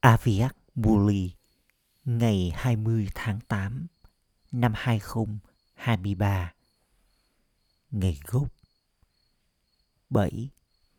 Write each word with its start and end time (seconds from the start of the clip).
Aviak 0.00 0.56
Bully 0.74 1.34
ngày 2.04 2.52
20 2.54 3.08
tháng 3.14 3.40
8 3.40 3.86
năm 4.52 4.72
2023 4.76 6.52
Ngày 7.90 8.20
gốc 8.26 8.54
7 10.10 10.50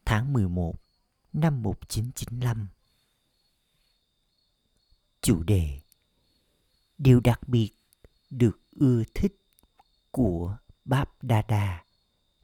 tháng 0.05 0.33
11 0.33 0.75
năm 1.33 1.63
1995 1.63 2.67
Chủ 5.21 5.43
đề, 5.43 5.79
Điều 6.97 7.19
đặc 7.19 7.47
biệt 7.47 7.71
được 8.29 8.59
ưa 8.71 9.03
thích 9.13 9.35
của 10.11 10.57
Báp 10.85 11.23
Đa 11.23 11.41
Đa 11.47 11.83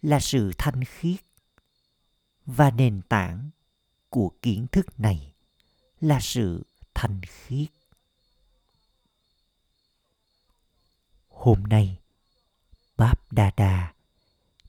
là 0.02 0.20
sự 0.20 0.52
thanh 0.58 0.84
khiết 0.84 1.20
và 2.46 2.71
nền 2.71 3.02
tảng 3.10 3.50
của 4.10 4.32
kiến 4.42 4.68
thức 4.71 5.00
này 5.00 5.34
là 6.02 6.20
sự 6.21 6.64
thành 6.93 7.21
khiết. 7.21 7.68
Hôm 11.29 11.64
nay 11.64 12.00
báp 12.97 13.33
Đa 13.33 13.51
Đa, 13.57 13.93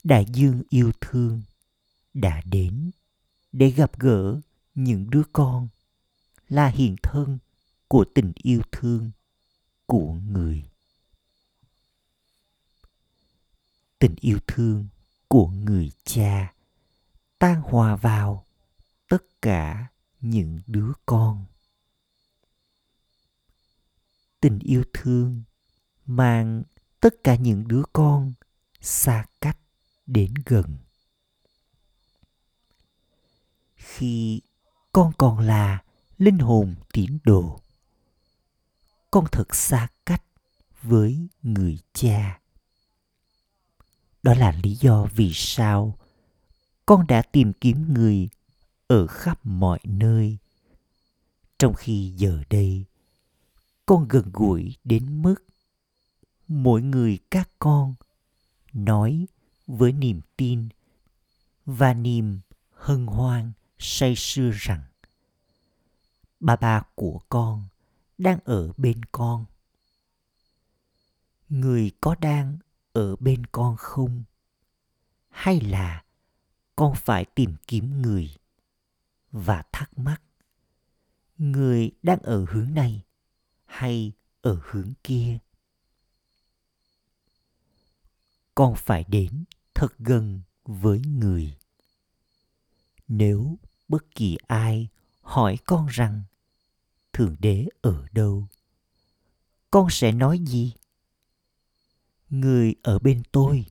đại 0.05 0.27
dương 0.33 0.63
yêu 0.69 0.93
thương 1.01 1.43
đã 2.15 2.43
đến 2.45 2.91
để 3.53 3.71
gặp 3.71 3.99
gỡ 3.99 4.41
những 4.75 5.11
đứa 5.11 5.23
con 5.33 5.69
là 6.49 6.69
hiện 6.69 6.97
thân 7.03 7.39
của 7.89 8.05
tình 8.15 8.33
yêu 8.35 8.63
thương 8.73 9.11
của 9.87 10.13
người. 10.13 10.65
Tình 13.99 14.15
yêu 14.21 14.39
thương 14.47 14.89
của 15.29 15.47
người 15.47 15.91
cha 16.05 16.55
tan 17.39 17.63
hòa 17.63 17.97
vào 17.97 18.45
tất 19.09 19.43
cả 19.43 19.87
những 20.21 20.61
đứa 20.67 20.93
con. 21.07 21.45
Tình 24.41 24.59
yêu 24.59 24.85
thương 24.95 25.43
mang 26.07 26.63
tất 27.01 27.15
cả 27.25 27.35
những 27.35 27.69
đứa 27.69 27.83
con 27.93 28.33
xa 28.81 29.27
cách 29.41 29.59
đến 30.07 30.35
gần. 30.47 30.79
Khi 33.77 34.41
con 34.93 35.13
còn 35.19 35.39
là 35.39 35.83
linh 36.19 36.39
hồn 36.39 36.75
tín 36.93 37.19
đồ, 37.25 37.61
con 39.11 39.25
thật 39.33 39.55
xa 39.55 39.89
cách 40.07 40.23
với 40.83 41.29
người 41.43 41.79
cha. 41.93 42.41
Đó 44.23 44.35
là 44.35 44.53
lý 44.63 44.75
do 44.75 45.07
vì 45.15 45.33
sao 45.35 45.99
con 46.87 47.07
đã 47.07 47.23
tìm 47.23 47.53
kiếm 47.53 47.95
người 47.95 48.29
ở 48.89 49.07
khắp 49.07 49.47
mọi 49.47 49.79
nơi. 49.85 50.39
Trong 51.59 51.75
khi 51.75 52.13
giờ 52.17 52.43
đây, 52.51 52.85
con 53.87 54.09
gần 54.09 54.31
gũi 54.33 54.77
đến 54.85 55.23
mức 55.23 55.35
mỗi 56.49 56.83
người 56.83 57.19
các 57.31 57.51
con 57.59 57.95
nói 58.73 59.27
với 59.67 59.93
niềm 59.93 60.21
tin 60.37 60.69
và 61.67 61.95
niềm 61.95 62.41
hân 62.71 63.07
hoan 63.07 63.53
say 63.79 64.15
sưa 64.17 64.51
rằng 64.55 64.83
ba 66.41 66.57
ba 66.57 66.83
của 66.95 67.21
con 67.29 67.65
đang 68.19 68.39
ở 68.45 68.73
bên 68.77 69.05
con. 69.13 69.45
Người 71.49 71.91
có 72.01 72.15
đang 72.15 72.59
ở 72.93 73.17
bên 73.17 73.47
con 73.47 73.77
không? 73.77 74.25
Hay 75.29 75.61
là 75.61 76.05
con 76.77 76.95
phải 76.95 77.25
tìm 77.25 77.55
kiếm 77.67 78.03
người? 78.03 78.31
Và 79.33 79.63
thắc 79.73 79.99
mắc, 79.99 80.23
người 81.39 81.91
đang 82.03 82.19
ở 82.19 82.45
hướng 82.49 82.75
này 82.75 83.03
hay 83.65 84.13
ở 84.41 84.61
hướng 84.71 84.93
kia? 85.05 85.39
Con 88.55 88.75
phải 88.77 89.05
đến 89.09 89.45
thật 89.75 89.99
gần 89.99 90.41
với 90.65 91.01
người. 91.01 91.57
Nếu 93.09 93.59
bất 93.89 94.15
kỳ 94.15 94.37
ai 94.47 94.89
hỏi 95.21 95.59
con 95.67 95.87
rằng, 95.87 96.23
thượng 97.13 97.37
đế 97.39 97.67
ở 97.81 98.07
đâu, 98.13 98.47
con 99.71 99.91
sẽ 99.91 100.13
nói 100.13 100.39
gì? 100.39 100.73
Người 102.31 102.75
ở 102.83 102.99
bên 102.99 103.23
tôi. 103.33 103.67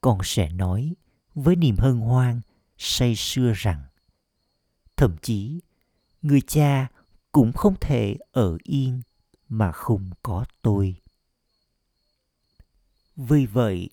Con 0.00 0.18
sẽ 0.24 0.48
nói 0.48 0.94
với 1.34 1.56
niềm 1.56 1.76
hân 1.76 2.00
hoan 2.00 2.40
say 2.78 3.14
sưa 3.16 3.52
rằng, 3.56 3.82
thậm 4.96 5.16
chí, 5.22 5.60
người 6.22 6.40
cha 6.40 6.88
cũng 7.32 7.52
không 7.52 7.74
thể 7.80 8.16
ở 8.32 8.58
yên 8.62 9.02
mà 9.48 9.72
không 9.72 10.10
có 10.22 10.44
tôi. 10.62 10.96
Vì 13.16 13.46
vậy, 13.46 13.90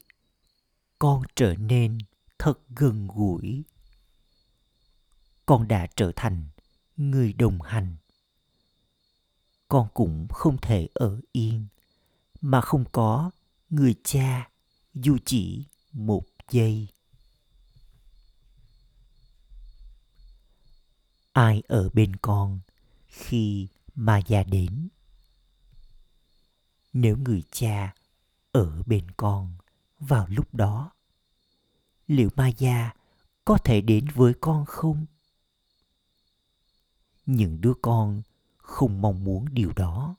con 1.00 1.24
trở 1.36 1.56
nên 1.56 1.98
thật 2.40 2.60
gần 2.70 3.08
gũi. 3.08 3.64
Con 5.46 5.68
đã 5.68 5.88
trở 5.96 6.12
thành 6.16 6.46
người 6.98 7.34
đồng 7.34 7.62
hành. 7.62 7.96
Con 9.68 9.88
cũng 9.94 10.28
không 10.30 10.58
thể 10.62 10.88
ở 10.94 11.22
yên 11.32 11.68
mà 12.42 12.62
không 12.62 12.86
có 12.92 13.32
người 13.70 13.96
cha 14.04 14.50
dù 14.94 15.18
chỉ 15.26 15.66
một 15.92 16.26
giây. 16.50 16.88
Ai 21.34 21.64
ở 21.68 21.90
bên 21.94 22.16
con 22.16 22.60
khi 23.08 23.68
ma 23.96 24.18
già 24.28 24.44
đến? 24.44 24.90
Nếu 26.94 27.18
người 27.18 27.44
cha 27.52 27.94
ở 28.52 28.84
bên 28.86 29.12
con 29.18 29.54
vào 30.00 30.28
lúc 30.30 30.54
đó, 30.54 30.92
liệu 32.08 32.30
ma 32.36 32.48
gia 32.48 32.92
có 33.46 33.58
thể 33.58 33.82
đến 33.82 34.08
với 34.16 34.34
con 34.42 34.66
không? 34.66 35.06
Những 37.26 37.62
đứa 37.62 37.74
con 37.82 38.22
không 38.58 39.02
mong 39.02 39.24
muốn 39.24 39.46
điều 39.54 39.74
đó, 39.74 40.16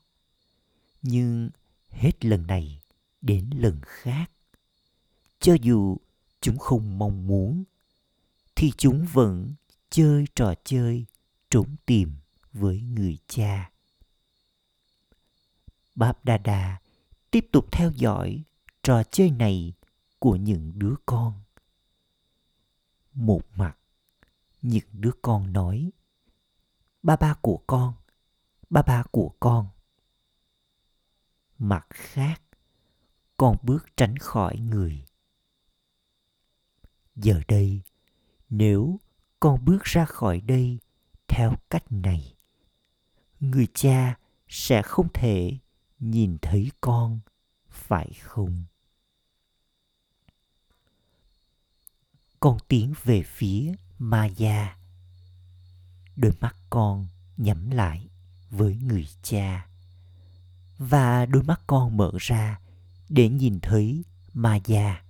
nhưng 1.01 1.49
hết 1.89 2.25
lần 2.25 2.47
này 2.47 2.81
đến 3.21 3.49
lần 3.55 3.79
khác. 3.85 4.31
Cho 5.39 5.55
dù 5.61 5.97
chúng 6.41 6.57
không 6.57 6.99
mong 6.99 7.27
muốn, 7.27 7.63
thì 8.55 8.71
chúng 8.77 9.05
vẫn 9.13 9.53
chơi 9.93 10.25
trò 10.35 10.53
chơi, 10.63 11.05
trốn 11.49 11.75
tìm 11.85 12.15
với 12.53 12.81
người 12.81 13.17
cha. 13.27 13.71
Báp 15.95 16.25
đa 16.25 16.37
đa 16.37 16.81
tiếp 17.31 17.47
tục 17.51 17.65
theo 17.71 17.91
dõi 17.91 18.43
trò 18.83 19.03
chơi 19.03 19.31
này 19.31 19.73
của 20.19 20.35
những 20.35 20.71
đứa 20.75 20.95
con. 21.05 21.41
Một 23.13 23.41
mặt, 23.55 23.77
những 24.61 24.87
đứa 24.91 25.11
con 25.21 25.53
nói, 25.53 25.91
ba 27.03 27.15
ba 27.15 27.33
của 27.41 27.63
con, 27.67 27.93
ba 28.69 28.81
ba 28.81 29.03
của 29.11 29.35
con. 29.39 29.67
Mặt 31.57 31.85
khác, 31.89 32.41
con 33.37 33.57
bước 33.61 33.85
tránh 33.97 34.17
khỏi 34.17 34.59
người. 34.59 35.05
Giờ 37.15 37.41
đây, 37.47 37.81
nếu 38.49 38.99
con 39.43 39.65
bước 39.65 39.83
ra 39.83 40.05
khỏi 40.05 40.41
đây 40.41 40.79
theo 41.27 41.53
cách 41.69 41.91
này. 41.91 42.35
Người 43.39 43.67
cha 43.73 44.17
sẽ 44.47 44.81
không 44.81 45.07
thể 45.13 45.57
nhìn 45.99 46.37
thấy 46.41 46.71
con, 46.81 47.19
phải 47.69 48.13
không? 48.21 48.63
Con 52.39 52.57
tiến 52.67 52.93
về 53.03 53.23
phía 53.23 53.73
ma 53.99 54.25
gia 54.25 54.77
đôi 56.15 56.31
mắt 56.41 56.55
con 56.69 57.07
nhắm 57.37 57.69
lại 57.69 58.09
với 58.49 58.75
người 58.75 59.07
cha. 59.23 59.67
Và 60.77 61.25
đôi 61.25 61.43
mắt 61.43 61.61
con 61.67 61.97
mở 61.97 62.11
ra 62.19 62.59
để 63.09 63.29
nhìn 63.29 63.59
thấy 63.61 64.03
ma 64.33 64.59
gia 64.65 65.03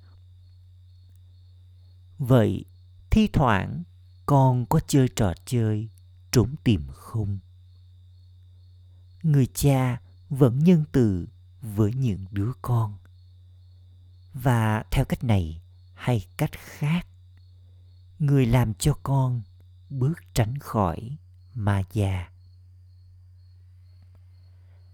vậy 2.18 2.66
thi 3.10 3.28
thoảng 3.34 3.84
con 4.25 4.66
có 4.66 4.80
chơi 4.88 5.10
trò 5.16 5.34
chơi 5.46 5.90
trốn 6.31 6.56
tìm 6.64 6.88
không? 6.94 7.40
Người 9.24 9.48
cha 9.54 10.02
vẫn 10.30 10.60
nhân 10.60 10.84
từ 10.92 11.28
với 11.62 11.94
những 11.94 12.25
đứa 12.31 12.52
con. 12.62 12.98
Và 14.34 14.84
theo 14.92 15.06
cách 15.06 15.24
này 15.24 15.62
hay 15.94 16.25
cách 16.38 16.52
khác, 16.54 17.08
người 18.20 18.46
làm 18.46 18.74
cho 18.74 18.98
con 19.04 19.42
bước 19.90 20.20
tránh 20.34 20.58
khỏi 20.58 21.18
ma 21.54 21.84
già. 21.94 22.30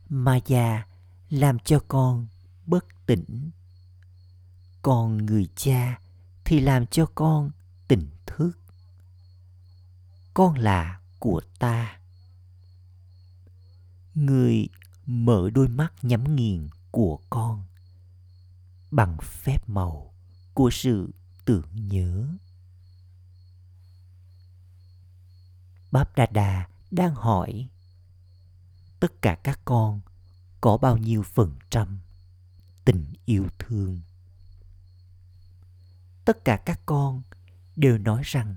Ma 0.10 0.40
già 0.46 0.86
làm 1.30 1.60
cho 1.60 1.80
con 1.88 2.28
bất 2.66 2.86
tỉnh, 3.06 3.52
còn 4.81 5.18
người 5.18 5.48
cha 5.56 6.00
thì 6.46 6.60
làm 6.60 6.88
cho 6.88 7.06
con 7.16 7.52
con 10.40 10.56
là 10.56 11.00
của 11.20 11.42
ta. 11.60 12.00
Người 14.14 14.70
mở 15.06 15.50
đôi 15.54 15.68
mắt 15.68 15.94
nhắm 16.02 16.36
nghiền 16.36 16.70
của 16.92 17.20
con 17.30 17.64
bằng 18.92 19.18
phép 19.22 19.70
màu 19.70 20.14
của 20.54 20.70
sự 20.74 21.14
tưởng 21.46 21.88
nhớ. 21.88 22.28
Báp 25.92 26.16
đa 26.16 26.26
đa 26.26 26.68
đang 26.92 27.16
hỏi, 27.16 27.68
tất 29.00 29.22
cả 29.22 29.36
các 29.44 29.60
con 29.66 30.02
có 30.62 30.78
bao 30.78 30.98
nhiêu 30.98 31.24
phần 31.24 31.56
trăm 31.70 32.00
tình 32.86 33.14
yêu 33.26 33.48
thương? 33.60 34.02
Tất 36.26 36.46
cả 36.46 36.58
các 36.66 36.82
con 36.86 37.22
đều 37.76 37.98
nói 37.98 38.22
rằng 38.26 38.56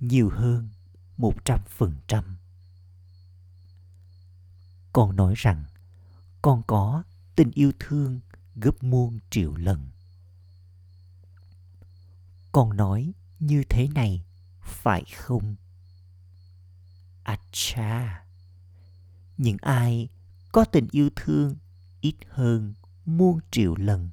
nhiều 0.00 0.30
hơn 0.30 0.68
một 1.16 1.44
trăm 1.44 1.60
phần 1.68 1.94
trăm. 2.08 2.36
Con 4.92 5.16
nói 5.16 5.34
rằng, 5.36 5.64
con 6.42 6.62
có 6.66 7.02
tình 7.36 7.50
yêu 7.54 7.72
thương 7.78 8.20
gấp 8.54 8.82
muôn 8.82 9.18
triệu 9.30 9.54
lần. 9.54 9.90
Con 12.52 12.76
nói 12.76 13.12
như 13.38 13.62
thế 13.68 13.88
này, 13.88 14.24
phải 14.62 15.04
không? 15.16 15.56
Acha, 17.22 18.24
những 19.38 19.56
ai 19.60 20.08
có 20.52 20.64
tình 20.64 20.88
yêu 20.90 21.10
thương 21.16 21.56
ít 22.00 22.14
hơn 22.28 22.74
muôn 23.04 23.38
triệu 23.50 23.74
lần, 23.76 24.10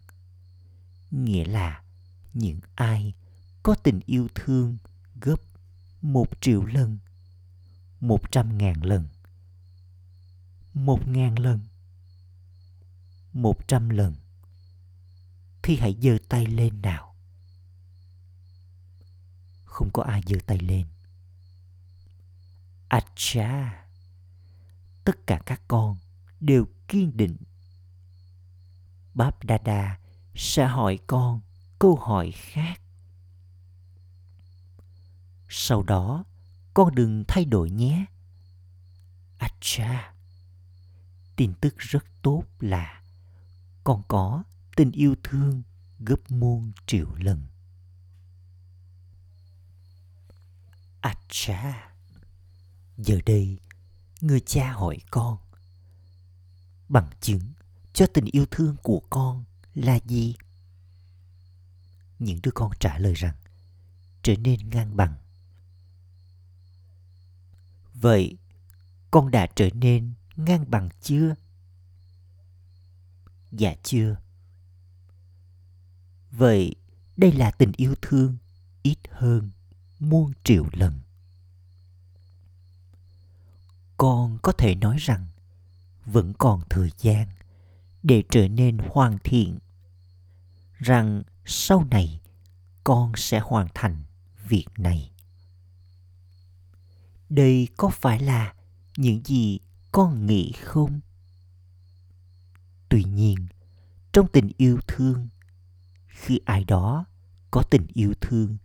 nghĩa 1.12 1.46
là 1.46 1.84
những 2.34 2.60
ai 2.76 3.14
có 3.64 3.76
tình 3.76 4.00
yêu 4.06 4.28
thương 4.36 4.78
gấp 5.22 5.51
một 6.02 6.42
triệu 6.42 6.66
lần. 6.66 7.00
Một 8.00 8.32
trăm 8.32 8.58
ngàn 8.58 8.82
lần. 8.82 9.08
Một 10.74 11.08
ngàn 11.08 11.40
lần. 11.40 11.60
Một 13.34 13.68
trăm 13.68 13.90
lần. 13.90 14.16
Thì 15.64 15.78
hãy 15.78 15.96
giơ 16.02 16.18
tay 16.30 16.46
lên 16.46 16.82
nào. 16.82 17.16
Không 19.66 19.90
có 19.94 20.04
ai 20.04 20.22
giơ 20.26 20.38
tay 20.46 20.58
lên. 20.60 20.88
À 22.88 23.00
cha 23.16 23.86
tất 25.04 25.28
cả 25.28 25.42
các 25.46 25.62
con 25.68 25.98
đều 26.40 26.66
kiên 26.88 27.18
định. 27.18 27.38
Báp 29.14 29.44
đa 29.44 29.58
đa 29.58 30.00
sẽ 30.36 30.66
hỏi 30.68 31.00
con 31.08 31.42
câu 31.80 31.96
hỏi 31.96 32.32
khác 32.32 32.81
sau 35.54 35.84
đó, 35.84 36.24
con 36.74 36.96
đừng 36.96 37.24
thay 37.28 37.46
đổi 37.46 37.70
nhé. 37.70 38.06
À 39.38 39.50
cha 39.62 40.14
tin 41.36 41.54
tức 41.62 41.76
rất 41.78 42.04
tốt 42.22 42.44
là 42.60 43.02
con 43.84 44.04
có 44.08 44.44
tình 44.76 44.92
yêu 44.92 45.16
thương 45.24 45.64
gấp 46.00 46.32
muôn 46.32 46.72
triệu 46.88 47.16
lần. 47.16 47.48
À 51.02 51.14
cha 51.30 51.94
giờ 52.98 53.20
đây, 53.26 53.60
người 54.22 54.40
cha 54.40 54.72
hỏi 54.72 54.98
con, 55.12 55.38
bằng 56.90 57.10
chứng 57.22 57.54
cho 57.94 58.06
tình 58.14 58.26
yêu 58.26 58.46
thương 58.52 58.76
của 58.84 59.02
con 59.10 59.44
là 59.74 60.00
gì? 60.06 60.36
Những 62.20 62.40
đứa 62.44 62.52
con 62.56 62.72
trả 62.80 62.98
lời 62.98 63.14
rằng, 63.14 63.36
trở 64.24 64.36
nên 64.36 64.70
ngang 64.70 64.96
bằng 64.96 65.18
vậy, 68.02 68.38
con 69.12 69.32
đã 69.32 69.48
trở 69.56 69.70
nên 69.74 70.14
ngang 70.36 70.66
bằng 70.72 70.90
chưa? 71.02 71.36
Dạ 73.52 73.76
chưa. 73.84 74.16
Vậy 76.32 76.76
đây 77.18 77.32
là 77.32 77.52
tình 77.52 77.72
yêu 77.78 77.96
thương 78.02 78.38
ít 78.84 78.98
hơn 79.12 79.52
muôn 80.00 80.32
triệu 80.44 80.66
lần. 80.74 81.00
Con 83.98 84.38
có 84.42 84.52
thể 84.52 84.76
nói 84.76 84.98
rằng 85.00 85.28
vẫn 86.06 86.34
còn 86.34 86.62
thời 86.70 86.90
gian 86.98 87.28
để 88.04 88.24
trở 88.30 88.48
nên 88.48 88.78
hoàn 88.78 89.18
thiện, 89.24 89.60
rằng 90.78 91.24
sau 91.46 91.86
này 91.92 92.20
con 92.84 93.12
sẽ 93.16 93.40
hoàn 93.40 93.68
thành 93.74 94.04
việc 94.48 94.68
này 94.78 95.11
đây 97.32 97.68
có 97.78 97.90
phải 97.90 98.20
là 98.20 98.54
những 98.98 99.22
gì 99.26 99.60
con 99.92 100.26
nghĩ 100.26 100.52
không? 100.52 101.00
Tuy 102.90 103.04
nhiên, 103.04 103.48
trong 104.14 104.28
tình 104.28 104.52
yêu 104.58 104.80
thương, 104.88 105.28
khi 106.08 106.40
ai 106.46 106.64
đó 106.64 107.06
có 107.52 107.64
tình 107.70 107.88
yêu 107.94 108.14
thương 108.22 108.58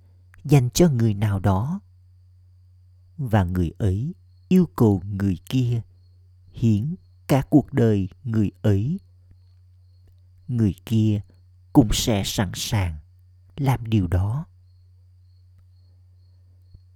dành 0.45 0.71
cho 0.71 0.89
người 0.89 1.15
nào 1.15 1.41
đó, 1.41 1.81
và 3.19 3.45
người 3.45 3.71
ấy 3.79 4.15
yêu 4.49 4.69
cầu 4.77 5.03
người 5.05 5.39
kia 5.49 5.83
hiến 6.53 6.95
cả 7.27 7.43
cuộc 7.51 7.73
đời 7.73 8.09
người 8.25 8.51
ấy, 8.63 9.01
người 10.49 10.75
kia 10.87 11.21
cũng 11.73 11.89
sẽ 11.93 12.23
sẵn 12.25 12.51
sàng 12.55 12.97
làm 13.57 13.87
điều 13.87 14.07
đó. 14.07 14.47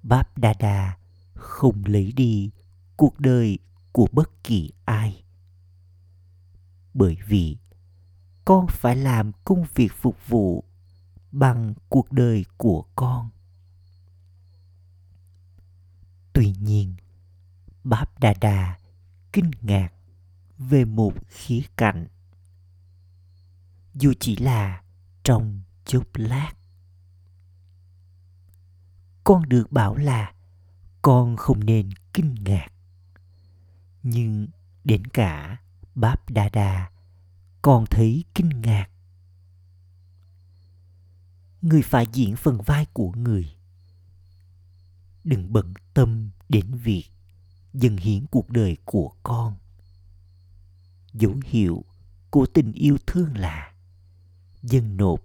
Báp 0.03 0.39
đa 0.39 0.55
đa 0.59 1.00
không 1.41 1.83
lấy 1.85 2.13
đi 2.13 2.51
cuộc 2.97 3.21
đời 3.21 3.59
của 3.93 4.09
bất 4.13 4.45
kỳ 4.45 4.73
ai. 4.85 5.25
Bởi 6.95 7.17
vì 7.27 7.57
con 8.45 8.67
phải 8.69 8.97
làm 8.97 9.33
công 9.45 9.65
việc 9.75 9.93
phục 9.93 10.17
vụ 10.29 10.65
bằng 11.33 11.75
cuộc 11.89 12.13
đời 12.13 12.45
của 12.57 12.85
con. 12.97 13.31
Tuy 16.33 16.55
nhiên, 16.61 16.95
báp 17.85 18.19
đà 18.21 18.35
đà 18.41 18.79
kinh 19.33 19.51
ngạc 19.61 19.89
về 20.59 20.85
một 20.85 21.13
khía 21.29 21.63
cạnh. 21.77 22.07
Dù 23.95 24.13
chỉ 24.21 24.37
là 24.37 24.83
trong 25.25 25.61
chốc 25.85 26.07
lát, 26.15 26.53
con 29.25 29.49
được 29.49 29.73
bảo 29.73 29.97
là 29.97 30.33
con 31.03 31.37
không 31.37 31.65
nên 31.65 31.91
kinh 32.15 32.35
ngạc. 32.45 32.69
Nhưng 34.03 34.49
đến 34.85 35.07
cả 35.07 35.61
báp 35.95 36.31
đa 36.31 36.49
đa, 36.49 36.91
con 37.63 37.85
thấy 37.91 38.25
kinh 38.35 38.49
ngạc. 38.61 38.87
Người 41.63 41.83
phải 41.83 42.07
diễn 42.13 42.37
phần 42.37 42.63
vai 42.67 42.87
của 42.93 43.13
người. 43.13 43.53
Đừng 45.25 45.53
bận 45.53 45.75
tâm 45.95 46.31
đến 46.49 46.75
việc 46.75 47.05
dâng 47.73 47.97
hiến 47.97 48.27
cuộc 48.27 48.51
đời 48.51 48.77
của 48.85 49.13
con. 49.23 49.57
Dấu 51.13 51.35
hiệu 51.45 51.85
của 52.31 52.47
tình 52.55 52.73
yêu 52.73 52.99
thương 53.07 53.37
là 53.37 53.73
dâng 54.63 54.97
nộp 54.97 55.21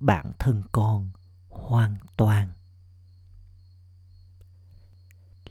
bản 0.00 0.32
thân 0.38 0.62
con 0.72 1.10
hoàn 1.48 1.96
toàn 2.16 2.48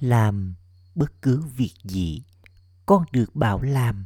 làm 0.09 0.55
bất 0.95 1.21
cứ 1.21 1.41
việc 1.41 1.73
gì 1.83 2.23
con 2.85 3.05
được 3.11 3.35
bảo 3.35 3.61
làm 3.61 4.05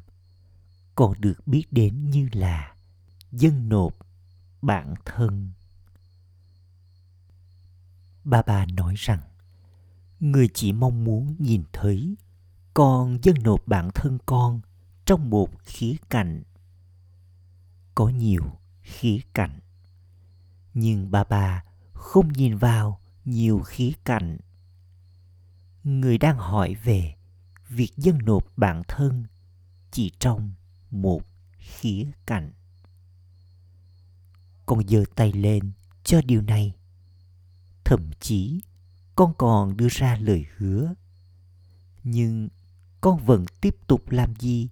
còn 0.96 1.22
được 1.22 1.48
biết 1.48 1.64
đến 1.72 2.10
như 2.10 2.30
là 2.32 2.76
dân 3.32 3.70
nộp 3.70 3.94
bản 4.62 4.94
thân. 5.06 5.52
Bà 8.24 8.42
bà 8.42 8.66
nói 8.66 8.94
rằng, 8.98 9.20
người 10.20 10.50
chỉ 10.54 10.74
mong 10.74 11.04
muốn 11.04 11.36
nhìn 11.40 11.64
thấy 11.74 12.16
con 12.74 13.18
dân 13.24 13.36
nộp 13.44 13.68
bản 13.68 13.90
thân 13.96 14.18
con 14.26 14.62
trong 15.06 15.30
một 15.30 15.50
khía 15.66 15.96
cạnh. 16.10 16.44
Có 17.96 18.10
nhiều 18.10 18.44
khía 18.82 19.20
cạnh, 19.34 19.60
nhưng 20.74 21.12
bà 21.12 21.24
bà 21.24 21.64
không 21.94 22.34
nhìn 22.34 22.58
vào 22.58 23.00
nhiều 23.26 23.62
khía 23.66 23.92
cạnh 24.04 24.38
người 25.90 26.18
đang 26.18 26.38
hỏi 26.38 26.76
về 26.84 27.16
việc 27.70 27.92
dân 27.98 28.18
nộp 28.18 28.44
bản 28.58 28.84
thân 28.88 29.26
chỉ 29.92 30.12
trong 30.20 30.54
một 30.92 31.22
khía 31.58 32.06
cạnh. 32.26 32.52
Con 34.66 34.88
giơ 34.88 35.04
tay 35.16 35.34
lên 35.34 35.72
cho 36.04 36.22
điều 36.26 36.42
này. 36.42 36.74
Thậm 37.84 38.12
chí 38.20 38.62
con 39.16 39.34
còn 39.38 39.78
đưa 39.78 39.88
ra 39.92 40.18
lời 40.18 40.46
hứa. 40.58 40.94
Nhưng 42.04 42.50
con 43.02 43.26
vẫn 43.26 43.46
tiếp 43.62 43.76
tục 43.88 44.10
làm 44.10 44.36
gì 44.36 44.70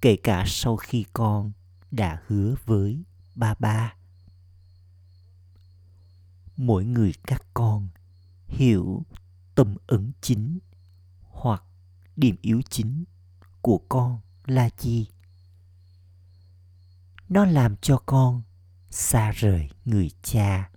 kể 0.00 0.16
cả 0.16 0.44
sau 0.46 0.76
khi 0.76 1.04
con 1.12 1.52
đã 1.90 2.22
hứa 2.26 2.54
với 2.64 3.02
ba 3.34 3.54
ba? 3.58 3.94
Mỗi 6.56 6.84
người 6.84 7.12
các 7.26 7.42
con 7.54 7.88
hiểu 8.46 9.02
tâm 9.54 9.76
ấn 9.86 10.12
chính 10.20 10.58
hoặc 11.20 11.62
điểm 12.16 12.36
yếu 12.42 12.62
chính 12.70 13.04
của 13.60 13.78
con 13.88 14.20
là 14.46 14.70
gì? 14.78 15.06
Nó 17.28 17.44
làm 17.44 17.76
cho 17.82 18.02
con 18.06 18.42
xa 18.90 19.30
rời 19.30 19.70
người 19.84 20.10
cha 20.22 20.70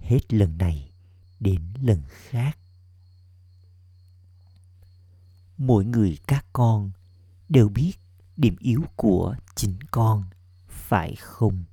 hết 0.00 0.32
lần 0.32 0.58
này 0.58 0.90
đến 1.40 1.62
lần 1.80 2.02
khác. 2.08 2.58
Mỗi 5.58 5.84
người 5.84 6.18
các 6.26 6.46
con 6.52 6.90
đều 7.48 7.68
biết 7.68 7.92
điểm 8.36 8.56
yếu 8.58 8.82
của 8.96 9.36
chính 9.54 9.78
con, 9.90 10.24
phải 10.68 11.14
không? 11.14 11.64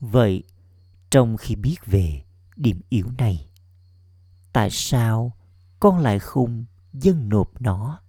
Vậy, 0.00 0.42
trong 1.10 1.36
khi 1.36 1.56
biết 1.56 1.76
về 1.86 2.24
điểm 2.56 2.80
yếu 2.88 3.06
này 3.18 3.47
tại 4.58 4.70
sao 4.70 5.32
con 5.80 5.98
lại 5.98 6.18
không 6.18 6.64
dâng 6.92 7.28
nộp 7.28 7.62
nó 7.62 8.00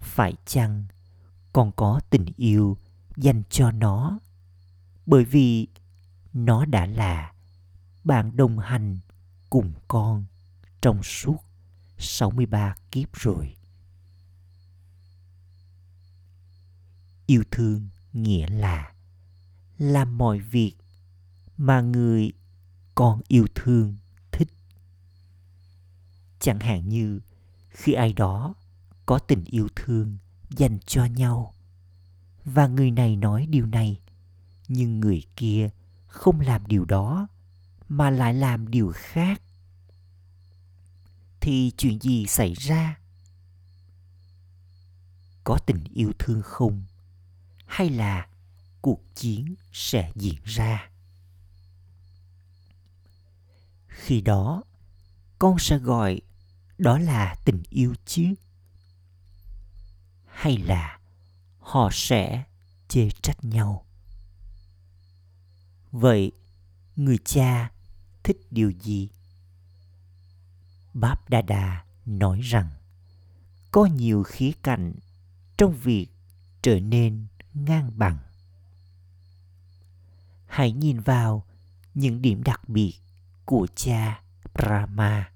phải 0.00 0.34
chăng 0.46 0.84
con 1.52 1.72
có 1.76 2.00
tình 2.10 2.26
yêu 2.36 2.76
dành 3.16 3.42
cho 3.50 3.70
nó 3.70 4.18
bởi 5.06 5.24
vì 5.24 5.66
nó 6.32 6.64
đã 6.64 6.86
là 6.86 7.32
bạn 8.04 8.36
đồng 8.36 8.58
hành 8.58 8.98
cùng 9.50 9.72
con 9.88 10.24
trong 10.82 11.02
suốt 11.02 11.38
63 11.98 12.74
kiếp 12.90 13.12
rồi. 13.12 13.56
Yêu 17.26 17.44
thương 17.50 17.88
nghĩa 18.12 18.46
là 18.46 18.92
làm 19.78 20.18
mọi 20.18 20.38
việc 20.38 20.74
mà 21.56 21.80
người 21.80 22.32
con 22.94 23.20
yêu 23.28 23.46
thương. 23.54 23.96
Chẳng 26.44 26.60
hạn 26.60 26.88
như, 26.88 27.20
khi 27.70 27.92
ai 27.92 28.12
đó 28.12 28.54
có 29.06 29.18
tình 29.18 29.44
yêu 29.44 29.68
thương 29.76 30.18
dành 30.50 30.78
cho 30.86 31.04
nhau. 31.04 31.54
Và 32.44 32.66
người 32.66 32.90
này 32.90 33.16
nói 33.16 33.46
điều 33.50 33.66
này, 33.66 34.00
nhưng 34.68 35.00
người 35.00 35.22
kia 35.36 35.70
không 36.06 36.40
làm 36.40 36.66
điều 36.66 36.84
đó, 36.84 37.28
mà 37.88 38.10
lại 38.10 38.34
làm 38.34 38.70
điều 38.70 38.92
khác. 38.94 39.42
Thì 41.40 41.72
chuyện 41.76 41.98
gì 42.00 42.26
xảy 42.26 42.54
ra? 42.54 42.98
Có 45.44 45.58
tình 45.66 45.84
yêu 45.94 46.12
thương 46.18 46.42
không? 46.42 46.82
Hay 47.66 47.90
là 47.90 48.26
cuộc 48.82 49.00
chiến 49.14 49.54
sẽ 49.72 50.12
diễn 50.14 50.38
ra? 50.44 50.90
Khi 53.88 54.20
đó, 54.20 54.62
con 55.38 55.58
sẽ 55.58 55.78
gọi 55.78 56.20
đó 56.78 56.98
là 56.98 57.34
tình 57.44 57.62
yêu 57.70 57.94
chứ? 58.06 58.34
Hay 60.26 60.56
là 60.56 60.98
họ 61.58 61.90
sẽ 61.92 62.44
chê 62.88 63.08
trách 63.22 63.44
nhau? 63.44 63.86
Vậy 65.92 66.32
người 66.96 67.18
cha 67.24 67.70
thích 68.22 68.36
điều 68.50 68.70
gì? 68.70 69.08
Báp 70.94 71.30
đa 71.30 71.42
đa 71.42 71.84
nói 72.06 72.40
rằng, 72.40 72.70
có 73.70 73.86
nhiều 73.86 74.22
khía 74.22 74.52
cạnh 74.62 74.94
trong 75.56 75.76
việc 75.82 76.06
trở 76.62 76.80
nên 76.80 77.26
ngang 77.54 77.90
bằng. 77.96 78.18
Hãy 80.46 80.72
nhìn 80.72 81.00
vào 81.00 81.44
những 81.94 82.22
điểm 82.22 82.42
đặc 82.42 82.68
biệt 82.68 82.94
của 83.44 83.66
cha 83.74 84.22
brahma 84.54 85.33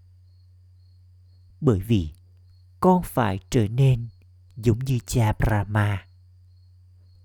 bởi 1.61 1.81
vì 1.81 2.11
con 2.81 3.03
phải 3.03 3.39
trở 3.51 3.69
nên 3.69 4.09
giống 4.57 4.79
như 4.79 4.99
cha 5.07 5.33
brahma. 5.33 6.07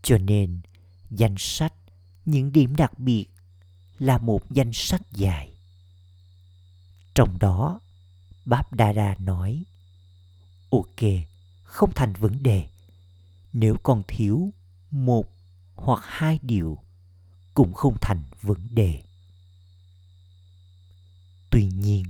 Cho 0.02 0.18
nên, 0.18 0.62
danh 1.10 1.36
sách 1.38 1.74
những 2.26 2.52
điểm 2.52 2.76
đặc 2.76 3.00
biệt 3.00 3.26
là 4.00 4.18
một 4.18 4.52
danh 4.52 4.74
sách 4.74 5.02
dài. 5.12 5.54
Trong 7.16 7.40
đó, 7.40 7.80
báp 8.46 8.74
đa 8.74 8.94
đa 8.94 9.16
nói, 9.20 9.64
ok, 10.70 11.10
không 11.64 11.92
thành 11.96 12.14
vấn 12.14 12.44
đề. 12.44 12.68
Nếu 13.54 13.78
còn 13.84 14.04
thiếu 14.08 14.54
một 14.92 15.30
hoặc 15.76 16.00
hai 16.04 16.40
điều 16.42 16.78
cũng 17.54 17.74
không 17.74 17.98
thành 18.02 18.24
vấn 18.42 18.68
đề. 18.76 19.04
Tuy 21.50 21.66
nhiên, 21.66 22.06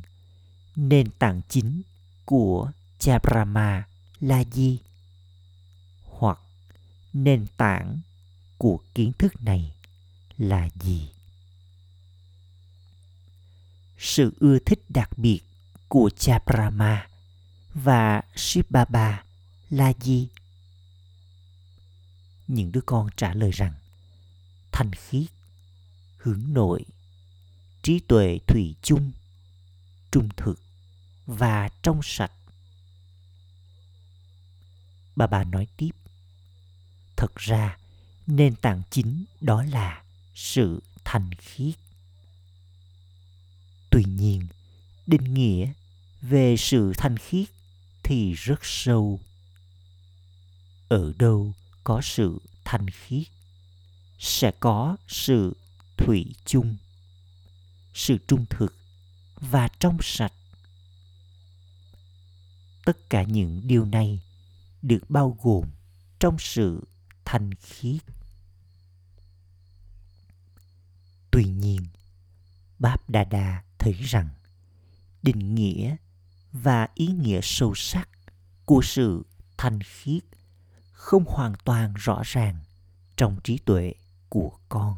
nền 0.75 1.11
tảng 1.11 1.41
chính 1.49 1.81
của 2.25 2.71
cha 2.99 3.19
brahma 3.19 3.87
là 4.19 4.43
gì 4.43 4.79
hoặc 6.03 6.39
nền 7.13 7.45
tảng 7.57 7.99
của 8.57 8.79
kiến 8.93 9.11
thức 9.19 9.41
này 9.41 9.75
là 10.37 10.69
gì 10.81 11.09
sự 14.03 14.33
ưa 14.39 14.59
thích 14.59 14.79
đặc 14.89 15.17
biệt 15.17 15.41
của 15.87 16.09
cha 16.17 16.39
Brahma 16.45 17.07
và 17.73 18.21
Shivbaba 18.35 19.23
là 19.69 19.93
gì? 20.01 20.27
Những 22.47 22.71
đứa 22.71 22.81
con 22.85 23.09
trả 23.15 23.33
lời 23.33 23.51
rằng 23.51 23.73
thanh 24.71 24.91
khiết, 24.91 25.25
hướng 26.17 26.43
nội, 26.47 26.85
trí 27.83 27.99
tuệ 27.99 28.39
thủy 28.47 28.75
chung, 28.81 29.11
trung 30.11 30.29
thực 30.37 30.59
và 31.25 31.69
trong 31.83 31.99
sạch. 32.03 32.31
Bà 35.15 35.27
bà 35.27 35.43
nói 35.43 35.67
tiếp, 35.77 35.91
thật 37.15 37.35
ra 37.35 37.77
nền 38.27 38.55
tảng 38.55 38.81
chính 38.89 39.25
đó 39.41 39.63
là 39.63 40.03
sự 40.35 40.83
thanh 41.03 41.29
khiết. 41.33 41.75
Tuy 43.89 44.03
nhiên 44.07 44.47
định 45.07 45.33
nghĩa 45.33 45.73
về 46.21 46.55
sự 46.57 46.93
thanh 46.97 47.17
khiết 47.17 47.49
thì 48.03 48.33
rất 48.33 48.59
sâu. 48.61 49.19
Ở 50.89 51.13
đâu 51.17 51.53
có 51.83 52.01
sự 52.03 52.41
thanh 52.63 52.89
khiết 52.89 53.27
sẽ 54.19 54.51
có 54.59 54.97
sự 55.07 55.55
thủy 55.97 56.35
chung 56.45 56.77
sự 57.93 58.17
trung 58.27 58.45
thực 58.49 58.75
và 59.35 59.67
trong 59.79 59.97
sạch 60.01 60.33
tất 62.85 63.09
cả 63.09 63.23
những 63.23 63.61
điều 63.63 63.85
này 63.85 64.21
được 64.81 65.09
bao 65.09 65.37
gồm 65.41 65.65
trong 66.19 66.35
sự 66.39 66.87
thanh 67.25 67.53
khiết. 67.53 68.01
Tuy 71.31 71.43
nhiên, 71.45 71.81
báp 72.79 73.09
đa 73.09 73.23
đa 73.23 73.63
thấy 73.79 73.93
rằng 73.93 74.29
định 75.23 75.55
nghĩa 75.55 75.95
và 76.51 76.87
ý 76.93 77.07
nghĩa 77.07 77.39
sâu 77.43 77.75
sắc 77.75 78.09
của 78.65 78.81
sự 78.83 79.25
thanh 79.57 79.79
khiết 79.81 80.23
không 80.91 81.23
hoàn 81.27 81.53
toàn 81.65 81.93
rõ 81.97 82.21
ràng 82.25 82.59
trong 83.17 83.39
trí 83.43 83.57
tuệ 83.57 83.93
của 84.29 84.51
con. 84.69 84.95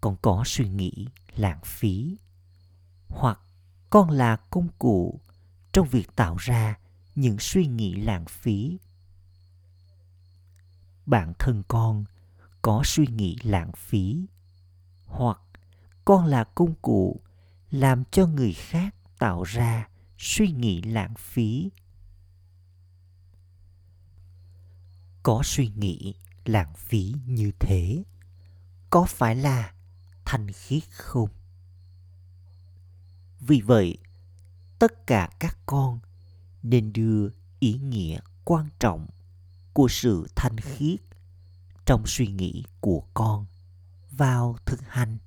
Con 0.00 0.16
có 0.22 0.42
suy 0.46 0.68
nghĩ 0.68 1.06
lãng 1.36 1.60
phí 1.64 2.16
hoặc 3.08 3.40
con 3.90 4.10
là 4.10 4.36
công 4.36 4.68
cụ 4.78 5.20
trong 5.78 5.88
việc 5.88 6.16
tạo 6.16 6.36
ra 6.36 6.78
những 7.14 7.38
suy 7.38 7.66
nghĩ 7.66 7.94
lãng 7.94 8.24
phí. 8.26 8.78
Bản 11.06 11.32
thân 11.38 11.62
con 11.68 12.04
có 12.62 12.82
suy 12.84 13.06
nghĩ 13.06 13.36
lãng 13.42 13.72
phí, 13.76 14.26
hoặc 15.06 15.40
con 16.04 16.26
là 16.26 16.44
công 16.44 16.74
cụ 16.82 17.20
làm 17.70 18.04
cho 18.10 18.26
người 18.26 18.52
khác 18.52 18.94
tạo 19.18 19.42
ra 19.42 19.88
suy 20.18 20.48
nghĩ 20.50 20.82
lãng 20.82 21.14
phí. 21.18 21.70
Có 25.22 25.42
suy 25.44 25.70
nghĩ 25.76 26.14
lãng 26.44 26.74
phí 26.74 27.14
như 27.26 27.50
thế, 27.60 28.02
có 28.90 29.04
phải 29.04 29.36
là 29.36 29.72
thanh 30.24 30.52
khiết 30.52 30.82
không? 30.90 31.28
Vì 33.40 33.60
vậy 33.60 33.98
tất 34.78 35.06
cả 35.06 35.30
các 35.38 35.58
con 35.66 35.98
nên 36.62 36.92
đưa 36.92 37.28
ý 37.58 37.72
nghĩa 37.72 38.20
quan 38.44 38.68
trọng 38.78 39.06
của 39.72 39.88
sự 39.90 40.28
thanh 40.36 40.56
khiết 40.58 41.00
trong 41.86 42.06
suy 42.06 42.26
nghĩ 42.26 42.64
của 42.80 43.02
con 43.14 43.46
vào 44.10 44.56
thực 44.66 44.80
hành. 44.88 45.18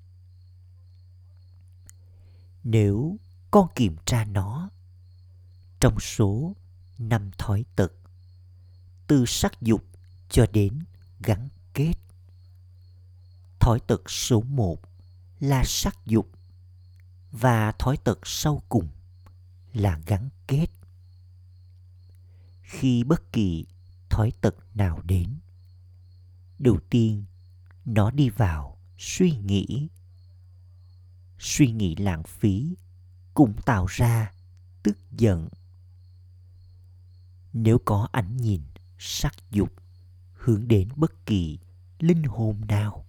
Nếu 2.63 3.17
con 3.51 3.67
kiểm 3.75 3.96
tra 4.05 4.25
nó 4.25 4.70
trong 5.79 6.00
số 6.00 6.55
năm 6.98 7.31
thói 7.38 7.65
tật, 7.75 7.93
từ 9.08 9.25
sắc 9.25 9.62
dục 9.62 9.86
cho 10.29 10.46
đến 10.53 10.79
gắn 11.20 11.50
kết 11.74 11.93
thói 13.60 13.79
tật 13.79 14.10
số 14.10 14.41
một 14.41 14.81
là 15.39 15.63
sắc 15.65 16.05
dục 16.05 16.29
và 17.31 17.72
thói 17.72 17.98
tật 17.98 18.20
sau 18.24 18.62
cùng 18.70 18.88
là 19.74 20.00
gắn 20.06 20.30
kết. 20.48 20.68
Khi 22.62 23.04
bất 23.04 23.34
kỳ 23.34 23.66
thói 24.10 24.32
tật 24.42 24.56
nào 24.74 25.01
đến, 25.01 25.40
đầu 26.60 26.80
tiên 26.90 27.25
nó 27.86 28.12
đi 28.12 28.30
vào 28.30 28.78
suy 28.98 29.32
nghĩ. 29.32 29.90
Suy 31.40 31.72
nghĩ 31.72 31.96
lãng 31.96 32.24
phí 32.24 32.75
cũng 33.34 33.54
tạo 33.66 33.86
ra 33.86 34.32
tức 34.84 34.98
giận. 35.12 35.50
Nếu 37.54 37.78
có 37.86 38.08
ảnh 38.12 38.38
nhìn, 38.38 38.62
sắc 38.98 39.34
dục 39.51 39.74
hướng 40.34 40.68
đến 40.68 40.90
bất 40.96 41.25
kỳ 41.25 41.60
linh 42.00 42.24
hồn 42.24 42.62
nào, 42.68 43.06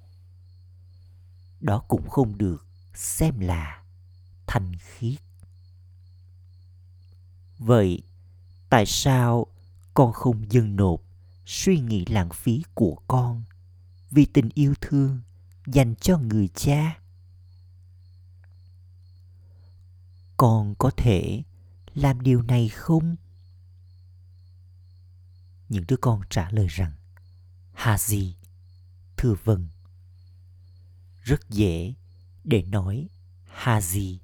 đó 1.60 1.78
cũng 1.88 2.08
không 2.08 2.38
được 2.38 2.66
xem 2.94 3.38
là 3.38 3.82
thành 4.46 4.72
khiết 4.76 5.20
vậy 7.64 8.02
tại 8.70 8.86
sao 8.86 9.46
con 9.94 10.12
không 10.12 10.52
dâng 10.52 10.76
nộp 10.76 11.00
suy 11.46 11.80
nghĩ 11.80 12.04
lãng 12.04 12.30
phí 12.30 12.62
của 12.74 12.96
con 13.08 13.42
vì 14.10 14.26
tình 14.26 14.48
yêu 14.54 14.74
thương 14.80 15.20
dành 15.66 15.94
cho 16.00 16.18
người 16.18 16.48
cha? 16.48 16.98
Con 20.36 20.74
có 20.78 20.90
thể 20.96 21.42
làm 21.94 22.20
điều 22.20 22.42
này 22.42 22.68
không? 22.68 23.16
Những 25.68 25.84
đứa 25.88 25.96
con 25.96 26.20
trả 26.30 26.50
lời 26.50 26.66
rằng, 26.70 26.92
hà 27.72 27.98
gì, 27.98 28.36
thưa 29.16 29.34
vâng. 29.44 29.68
Rất 31.22 31.50
dễ 31.50 31.94
để 32.44 32.62
nói, 32.62 33.08
hà 33.44 33.80
gì, 33.80 34.20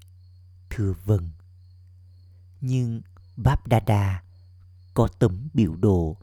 thưa 0.70 0.94
vâng. 1.04 1.30
Nhưng 2.60 3.02
báp 3.38 3.66
đa 3.66 3.80
đa 3.80 4.22
có 4.94 5.08
tấm 5.18 5.48
biểu 5.54 5.76
đồ 5.76 6.16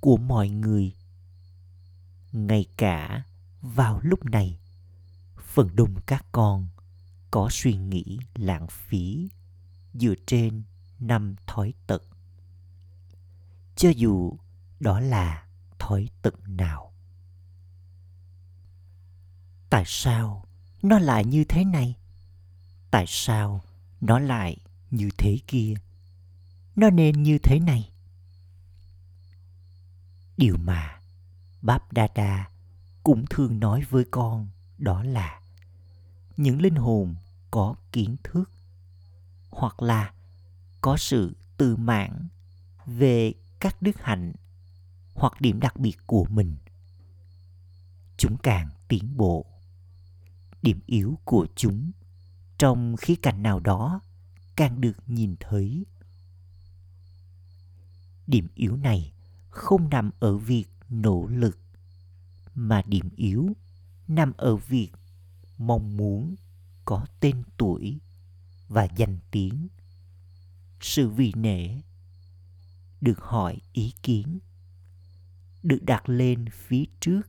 của 0.00 0.16
mọi 0.16 0.48
người. 0.48 0.94
Ngay 2.32 2.66
cả 2.76 3.22
vào 3.60 4.00
lúc 4.02 4.24
này, 4.24 4.58
phần 5.44 5.76
đông 5.76 5.94
các 6.06 6.26
con 6.32 6.68
có 7.30 7.48
suy 7.50 7.76
nghĩ 7.76 8.18
lãng 8.34 8.66
phí 8.68 9.28
dựa 9.94 10.14
trên 10.26 10.62
năm 10.98 11.36
thói 11.46 11.74
tật 11.86 12.02
cho 13.76 13.88
dù 13.96 14.32
đó 14.80 15.00
là 15.00 15.46
thói 15.78 16.08
tật 16.22 16.48
nào. 16.48 16.92
Tại 19.70 19.84
sao 19.86 20.44
nó 20.82 20.98
lại 20.98 21.24
như 21.24 21.44
thế 21.44 21.64
này? 21.64 21.96
Tại 22.90 23.04
sao 23.08 23.64
nó 24.00 24.18
lại 24.18 24.56
như 24.90 25.08
thế 25.18 25.38
kia? 25.46 25.74
Nó 26.80 26.90
nên 26.90 27.22
như 27.22 27.38
thế 27.38 27.60
này. 27.60 27.90
Điều 30.36 30.56
mà 30.56 31.00
báp 31.62 31.92
đa 31.92 32.08
đa 32.14 32.50
cũng 33.02 33.24
thường 33.30 33.60
nói 33.60 33.82
với 33.90 34.04
con 34.10 34.48
đó 34.78 35.02
là 35.02 35.40
những 36.36 36.62
linh 36.62 36.74
hồn 36.74 37.14
có 37.50 37.74
kiến 37.92 38.16
thức 38.24 38.50
hoặc 39.50 39.82
là 39.82 40.12
có 40.80 40.96
sự 40.96 41.36
tự 41.56 41.76
mãn 41.76 42.28
về 42.86 43.32
các 43.60 43.82
đức 43.82 44.02
hạnh 44.02 44.32
hoặc 45.14 45.40
điểm 45.40 45.60
đặc 45.60 45.76
biệt 45.76 45.96
của 46.06 46.26
mình, 46.28 46.56
chúng 48.16 48.36
càng 48.42 48.70
tiến 48.88 49.16
bộ. 49.16 49.46
Điểm 50.62 50.80
yếu 50.86 51.18
của 51.24 51.46
chúng 51.56 51.90
trong 52.58 52.96
khía 52.96 53.14
cạnh 53.22 53.42
nào 53.42 53.60
đó 53.60 54.00
càng 54.56 54.80
được 54.80 54.96
nhìn 55.06 55.36
thấy 55.40 55.86
điểm 58.30 58.48
yếu 58.54 58.76
này 58.76 59.12
không 59.48 59.88
nằm 59.90 60.10
ở 60.20 60.36
việc 60.36 60.68
nỗ 60.88 61.26
lực, 61.26 61.58
mà 62.54 62.82
điểm 62.86 63.10
yếu 63.16 63.52
nằm 64.08 64.32
ở 64.36 64.56
việc 64.56 64.90
mong 65.58 65.96
muốn 65.96 66.34
có 66.84 67.06
tên 67.20 67.42
tuổi 67.56 68.00
và 68.68 68.88
danh 68.96 69.18
tiếng. 69.30 69.68
Sự 70.80 71.08
vì 71.08 71.32
nể 71.36 71.80
được 73.00 73.18
hỏi 73.18 73.58
ý 73.72 73.92
kiến, 74.02 74.38
được 75.62 75.78
đặt 75.82 76.08
lên 76.08 76.44
phía 76.52 76.84
trước, 77.00 77.22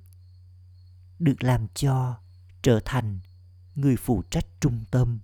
được 1.19 1.43
làm 1.43 1.67
cho 1.75 2.17
trở 2.62 2.80
thành 2.86 3.19
người 3.75 3.95
phụ 3.95 4.23
trách 4.30 4.45
trung 4.60 4.86
tâm, 4.91 5.19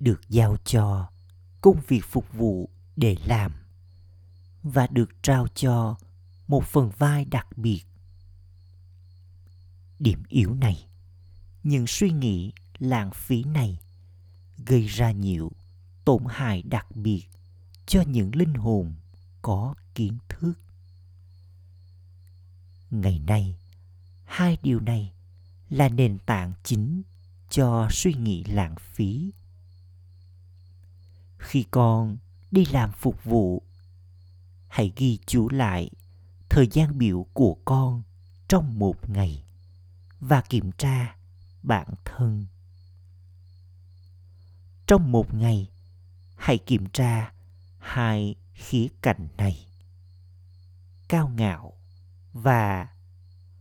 được 0.00 0.20
giao 0.28 0.56
cho 0.64 1.10
công 1.60 1.80
việc 1.88 2.02
phục 2.04 2.32
vụ 2.32 2.70
để 2.96 3.16
làm 3.26 3.65
và 4.72 4.86
được 4.86 5.10
trao 5.22 5.46
cho 5.54 5.96
một 6.48 6.64
phần 6.64 6.90
vai 6.98 7.24
đặc 7.24 7.58
biệt. 7.58 7.82
Điểm 9.98 10.22
yếu 10.28 10.54
này, 10.54 10.86
những 11.62 11.86
suy 11.86 12.10
nghĩ 12.10 12.52
lãng 12.78 13.10
phí 13.14 13.44
này 13.44 13.78
gây 14.66 14.86
ra 14.86 15.10
nhiều 15.10 15.50
tổn 16.04 16.22
hại 16.28 16.62
đặc 16.62 16.96
biệt 16.96 17.24
cho 17.86 18.02
những 18.02 18.34
linh 18.34 18.54
hồn 18.54 18.94
có 19.42 19.74
kiến 19.94 20.18
thức. 20.28 20.52
Ngày 22.90 23.18
nay, 23.18 23.56
hai 24.24 24.58
điều 24.62 24.80
này 24.80 25.12
là 25.68 25.88
nền 25.88 26.18
tảng 26.18 26.52
chính 26.64 27.02
cho 27.50 27.88
suy 27.90 28.14
nghĩ 28.14 28.44
lãng 28.44 28.74
phí. 28.78 29.30
Khi 31.38 31.64
con 31.70 32.16
đi 32.50 32.64
làm 32.64 32.92
phục 32.92 33.24
vụ 33.24 33.62
hãy 34.76 34.92
ghi 34.96 35.18
chú 35.26 35.48
lại 35.48 35.90
thời 36.48 36.68
gian 36.72 36.98
biểu 36.98 37.26
của 37.32 37.56
con 37.64 38.02
trong 38.48 38.78
một 38.78 39.10
ngày 39.10 39.44
và 40.20 40.42
kiểm 40.48 40.72
tra 40.78 41.16
bản 41.62 41.86
thân. 42.04 42.46
Trong 44.86 45.12
một 45.12 45.34
ngày, 45.34 45.70
hãy 46.36 46.58
kiểm 46.58 46.86
tra 46.92 47.32
hai 47.78 48.34
khía 48.54 48.88
cạnh 49.02 49.28
này 49.36 49.66
cao 51.08 51.28
ngạo 51.28 51.72
và 52.32 52.88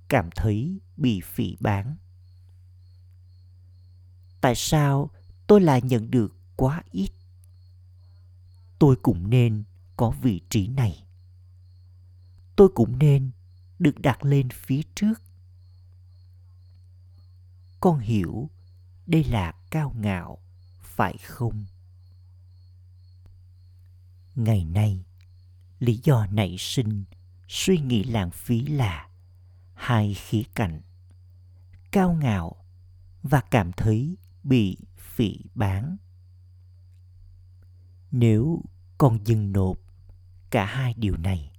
cảm 0.08 0.30
thấy 0.36 0.80
bị 0.98 1.22
phỉ 1.22 1.56
báng. 1.60 1.96
Tại 4.42 4.56
sao 4.56 5.10
tôi 5.48 5.62
lại 5.62 5.82
nhận 5.82 6.12
được 6.12 6.36
quá 6.56 6.84
ít? 6.92 7.10
Tôi 8.80 8.96
cũng 8.96 9.30
nên 9.30 9.64
có 9.98 10.10
vị 10.10 10.42
trí 10.50 10.68
này 10.68 11.05
tôi 12.56 12.70
cũng 12.76 13.00
nên 13.00 13.32
được 13.80 14.00
đặt 14.00 14.26
lên 14.26 14.50
phía 14.50 14.82
trước. 14.96 15.22
Con 17.80 18.00
hiểu 18.00 18.50
đây 19.08 19.24
là 19.24 19.54
cao 19.72 19.96
ngạo, 19.98 20.38
phải 20.82 21.18
không? 21.18 21.66
Ngày 24.36 24.66
nay, 24.66 25.06
lý 25.80 26.00
do 26.04 26.26
nảy 26.26 26.56
sinh 26.60 27.04
suy 27.48 27.78
nghĩ 27.78 28.04
lãng 28.04 28.32
phí 28.32 28.66
là 28.66 29.10
hai 29.74 30.14
khía 30.14 30.44
cạnh, 30.56 30.82
cao 31.92 32.14
ngạo 32.14 32.56
và 33.24 33.42
cảm 33.52 33.72
thấy 33.72 34.18
bị 34.44 34.78
phỉ 34.98 35.40
bán 35.56 35.98
nếu 38.12 38.62
con 38.98 39.20
dừng 39.26 39.52
nộp 39.52 39.78
cả 40.50 40.66
hai 40.66 40.94
điều 40.98 41.18
này 41.18 41.52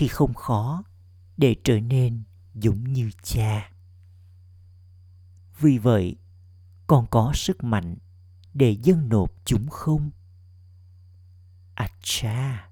thì 0.00 0.08
không 0.08 0.34
khó 0.34 0.82
để 1.36 1.56
trở 1.64 1.80
nên 1.80 2.22
giống 2.54 2.92
như 2.92 3.10
cha. 3.22 3.70
Vì 5.60 5.78
vậy, 5.78 6.16
con 6.86 7.06
có 7.10 7.32
sức 7.34 7.64
mạnh 7.64 7.96
để 8.54 8.76
dâng 8.82 9.08
nộp 9.08 9.32
chúng 9.44 9.68
không? 9.68 10.10
À 11.74 11.88
cha 12.02 12.70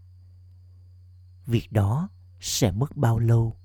việc 1.47 1.73
đó 1.73 2.09
sẽ 2.41 2.73
mất 2.73 2.97
bao 2.97 3.19
lâu? 3.19 3.57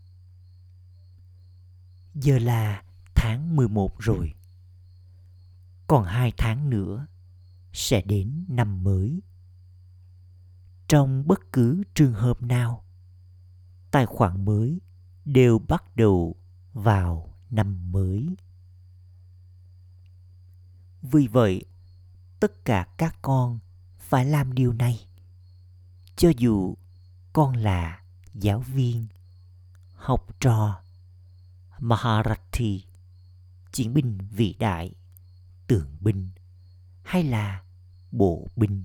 Giờ 2.13 2.39
là 2.39 2.84
tháng 3.15 3.56
11 3.56 3.99
rồi. 3.99 4.34
Còn 5.88 6.06
hai 6.06 6.34
tháng 6.38 6.69
nữa 6.69 7.08
sẽ 7.73 8.02
đến 8.02 8.45
năm 8.47 8.84
mới. 8.84 9.21
Trong 10.88 11.28
bất 11.28 11.39
cứ 11.52 11.84
trường 11.95 12.13
hợp 12.13 12.41
nào 12.41 12.84
tài 13.93 14.06
khoản 14.06 14.45
mới 14.45 14.79
đều 15.25 15.60
bắt 15.60 15.95
đầu 15.95 16.36
vào 16.73 17.36
năm 17.49 17.91
mới. 17.91 18.36
Vì 21.01 21.27
vậy, 21.27 21.65
tất 22.39 22.65
cả 22.65 22.88
các 22.97 23.15
con 23.21 23.60
phải 23.99 24.25
làm 24.25 24.53
điều 24.53 24.73
này. 24.73 25.08
Cho 26.15 26.29
dù 26.38 26.75
con 27.34 27.56
là 27.56 28.03
giáo 28.34 28.60
viên, 28.60 29.08
học 29.95 30.27
trò, 30.39 30.82
maharathi, 31.79 32.84
chiến 33.71 33.93
binh 33.93 34.17
vĩ 34.32 34.56
đại 34.60 34.93
tượng 35.67 35.97
binh 35.99 36.29
hay 37.03 37.23
là 37.23 37.63
bộ 38.12 38.47
binh. 38.56 38.84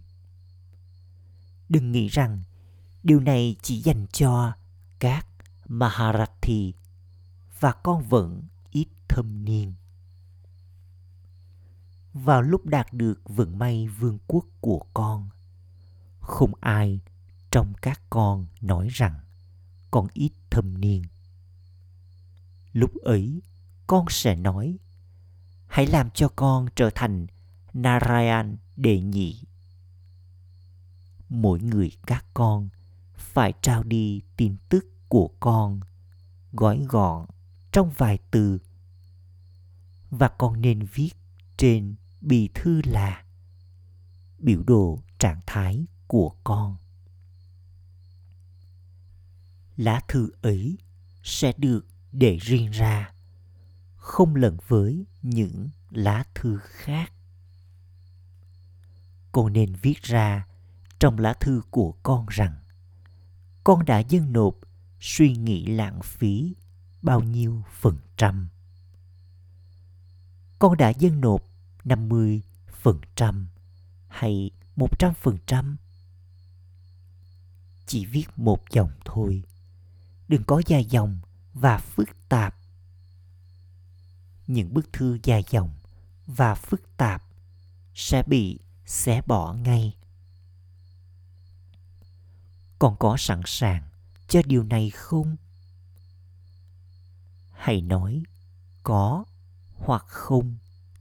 Đừng 1.68 1.92
nghĩ 1.92 2.08
rằng 2.08 2.42
điều 3.02 3.20
này 3.20 3.56
chỉ 3.62 3.80
dành 3.80 4.06
cho 4.12 4.52
các 4.98 5.26
maharathi 5.68 6.74
và 7.60 7.72
con 7.72 8.02
vẫn 8.02 8.42
ít 8.70 8.88
thâm 9.08 9.44
niên. 9.44 9.74
Vào 12.12 12.42
lúc 12.42 12.66
đạt 12.66 12.92
được 12.92 13.20
vận 13.24 13.58
may 13.58 13.88
vương 13.88 14.18
quốc 14.26 14.44
của 14.60 14.84
con, 14.94 15.28
không 16.20 16.52
ai 16.60 17.00
trong 17.50 17.74
các 17.82 18.00
con 18.10 18.46
nói 18.60 18.88
rằng 18.90 19.20
con 19.90 20.06
ít 20.12 20.32
thâm 20.50 20.80
niên. 20.80 21.02
Lúc 22.72 22.90
ấy, 23.04 23.42
con 23.86 24.04
sẽ 24.08 24.36
nói, 24.36 24.78
hãy 25.66 25.86
làm 25.86 26.10
cho 26.10 26.28
con 26.36 26.66
trở 26.76 26.90
thành 26.94 27.26
narayan 27.72 28.56
đệ 28.76 29.00
nhị. 29.00 29.42
Mỗi 31.28 31.60
người 31.60 31.92
các 32.06 32.24
con 32.34 32.68
phải 33.38 33.52
trao 33.62 33.82
đi 33.82 34.22
tin 34.36 34.56
tức 34.68 34.86
của 35.08 35.30
con 35.40 35.80
gói 36.52 36.84
gọn 36.88 37.26
trong 37.72 37.92
vài 37.96 38.18
từ. 38.30 38.58
Và 40.10 40.28
con 40.28 40.60
nên 40.60 40.86
viết 40.94 41.10
trên 41.56 41.94
bì 42.20 42.48
thư 42.54 42.80
là 42.84 43.24
biểu 44.38 44.62
đồ 44.62 45.02
trạng 45.18 45.40
thái 45.46 45.86
của 46.06 46.34
con. 46.44 46.76
Lá 49.76 50.00
thư 50.08 50.30
ấy 50.42 50.78
sẽ 51.22 51.52
được 51.56 51.86
để 52.12 52.36
riêng 52.36 52.70
ra, 52.70 53.12
không 53.96 54.34
lẫn 54.34 54.56
với 54.68 55.04
những 55.22 55.68
lá 55.90 56.24
thư 56.34 56.58
khác. 56.62 57.12
Con 59.32 59.52
nên 59.52 59.74
viết 59.82 60.02
ra 60.02 60.46
trong 60.98 61.18
lá 61.18 61.34
thư 61.40 61.62
của 61.70 61.92
con 62.02 62.26
rằng 62.28 62.54
con 63.68 63.84
đã 63.84 63.98
dâng 63.98 64.32
nộp, 64.32 64.54
suy 65.00 65.36
nghĩ 65.36 65.66
lãng 65.66 66.00
phí, 66.02 66.54
bao 67.02 67.20
nhiêu 67.20 67.62
phần 67.80 67.96
trăm. 68.16 68.48
Con 70.58 70.76
đã 70.76 70.88
dâng 70.88 71.20
nộp 71.20 71.42
50 71.84 72.42
phần 72.82 73.00
trăm 73.16 73.48
hay 74.08 74.50
100 74.76 75.14
phần 75.14 75.38
trăm. 75.46 75.76
Chỉ 77.86 78.06
viết 78.06 78.26
một 78.36 78.70
dòng 78.70 78.90
thôi. 79.04 79.42
Đừng 80.28 80.44
có 80.44 80.62
dài 80.66 80.84
dòng 80.84 81.20
và 81.54 81.78
phức 81.78 82.08
tạp. 82.28 82.56
Những 84.46 84.74
bức 84.74 84.92
thư 84.92 85.18
dài 85.22 85.44
dòng 85.50 85.70
và 86.26 86.54
phức 86.54 86.96
tạp 86.96 87.22
sẽ 87.94 88.22
bị 88.22 88.58
xé 88.86 89.22
bỏ 89.26 89.52
ngay. 89.52 89.97
Con 92.78 92.96
có 92.98 93.16
sẵn 93.18 93.40
sàng 93.46 93.82
cho 94.28 94.42
điều 94.46 94.62
này 94.62 94.90
không? 94.90 95.36
Hãy 97.52 97.80
nói, 97.80 98.22
có 98.82 99.24
hoặc 99.76 100.04
không, 100.06 100.56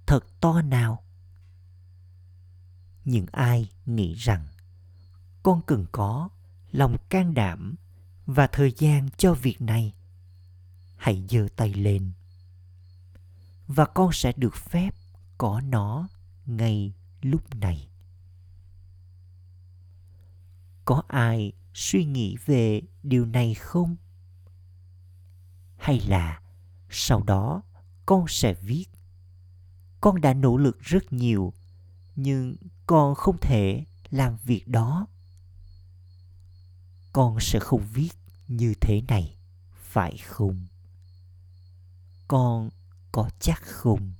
thật 0.05 0.25
to 0.41 0.61
nào. 0.61 1.03
Những 3.05 3.25
ai 3.31 3.69
nghĩ 3.85 4.13
rằng 4.13 4.47
con 5.43 5.61
cần 5.65 5.85
có 5.91 6.29
lòng 6.71 6.97
can 7.09 7.33
đảm 7.33 7.75
và 8.25 8.47
thời 8.47 8.71
gian 8.77 9.09
cho 9.17 9.33
việc 9.33 9.61
này, 9.61 9.93
hãy 10.97 11.25
giơ 11.29 11.47
tay 11.55 11.73
lên 11.73 12.11
và 13.67 13.85
con 13.85 14.09
sẽ 14.13 14.31
được 14.35 14.55
phép 14.55 14.95
có 15.37 15.61
nó 15.61 16.07
ngay 16.45 16.93
lúc 17.21 17.55
này 17.55 17.87
có 20.85 21.03
ai 21.07 21.51
suy 21.77 22.05
nghĩ 22.05 22.35
về 22.45 22.81
điều 23.03 23.25
này 23.25 23.53
không? 23.53 23.95
Hay 25.77 25.99
là 25.99 26.41
sau 26.89 27.23
đó 27.23 27.61
con 28.05 28.25
sẽ 28.27 28.53
viết? 28.53 28.85
Con 30.01 30.21
đã 30.21 30.33
nỗ 30.33 30.57
lực 30.57 30.79
rất 30.79 31.13
nhiều, 31.13 31.53
nhưng 32.15 32.55
con 32.87 33.15
không 33.15 33.37
thể 33.41 33.85
làm 34.09 34.37
việc 34.43 34.67
đó. 34.67 35.07
Con 37.13 37.37
sẽ 37.41 37.59
không 37.59 37.87
viết 37.93 38.11
như 38.47 38.73
thế 38.81 39.01
này, 39.07 39.37
phải 39.83 40.17
không? 40.17 40.67
Con 42.27 42.69
có 43.11 43.29
chắc 43.39 43.61
không? 43.61 44.11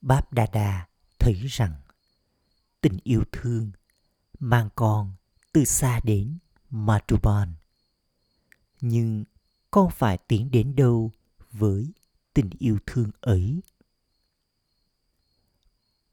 Báp 0.00 0.32
đa 0.32 0.46
đa 0.52 0.86
thấy 1.18 1.46
rằng 1.46 1.74
tình 2.80 2.98
yêu 3.04 3.24
thương 3.32 3.70
mang 4.44 4.68
con 4.74 5.12
từ 5.52 5.64
xa 5.64 6.00
đến 6.04 6.38
Madhuban. 6.70 7.54
Nhưng 8.80 9.24
con 9.70 9.90
phải 9.90 10.18
tiến 10.18 10.50
đến 10.50 10.76
đâu 10.76 11.10
với 11.50 11.92
tình 12.34 12.50
yêu 12.58 12.78
thương 12.86 13.10
ấy? 13.20 13.60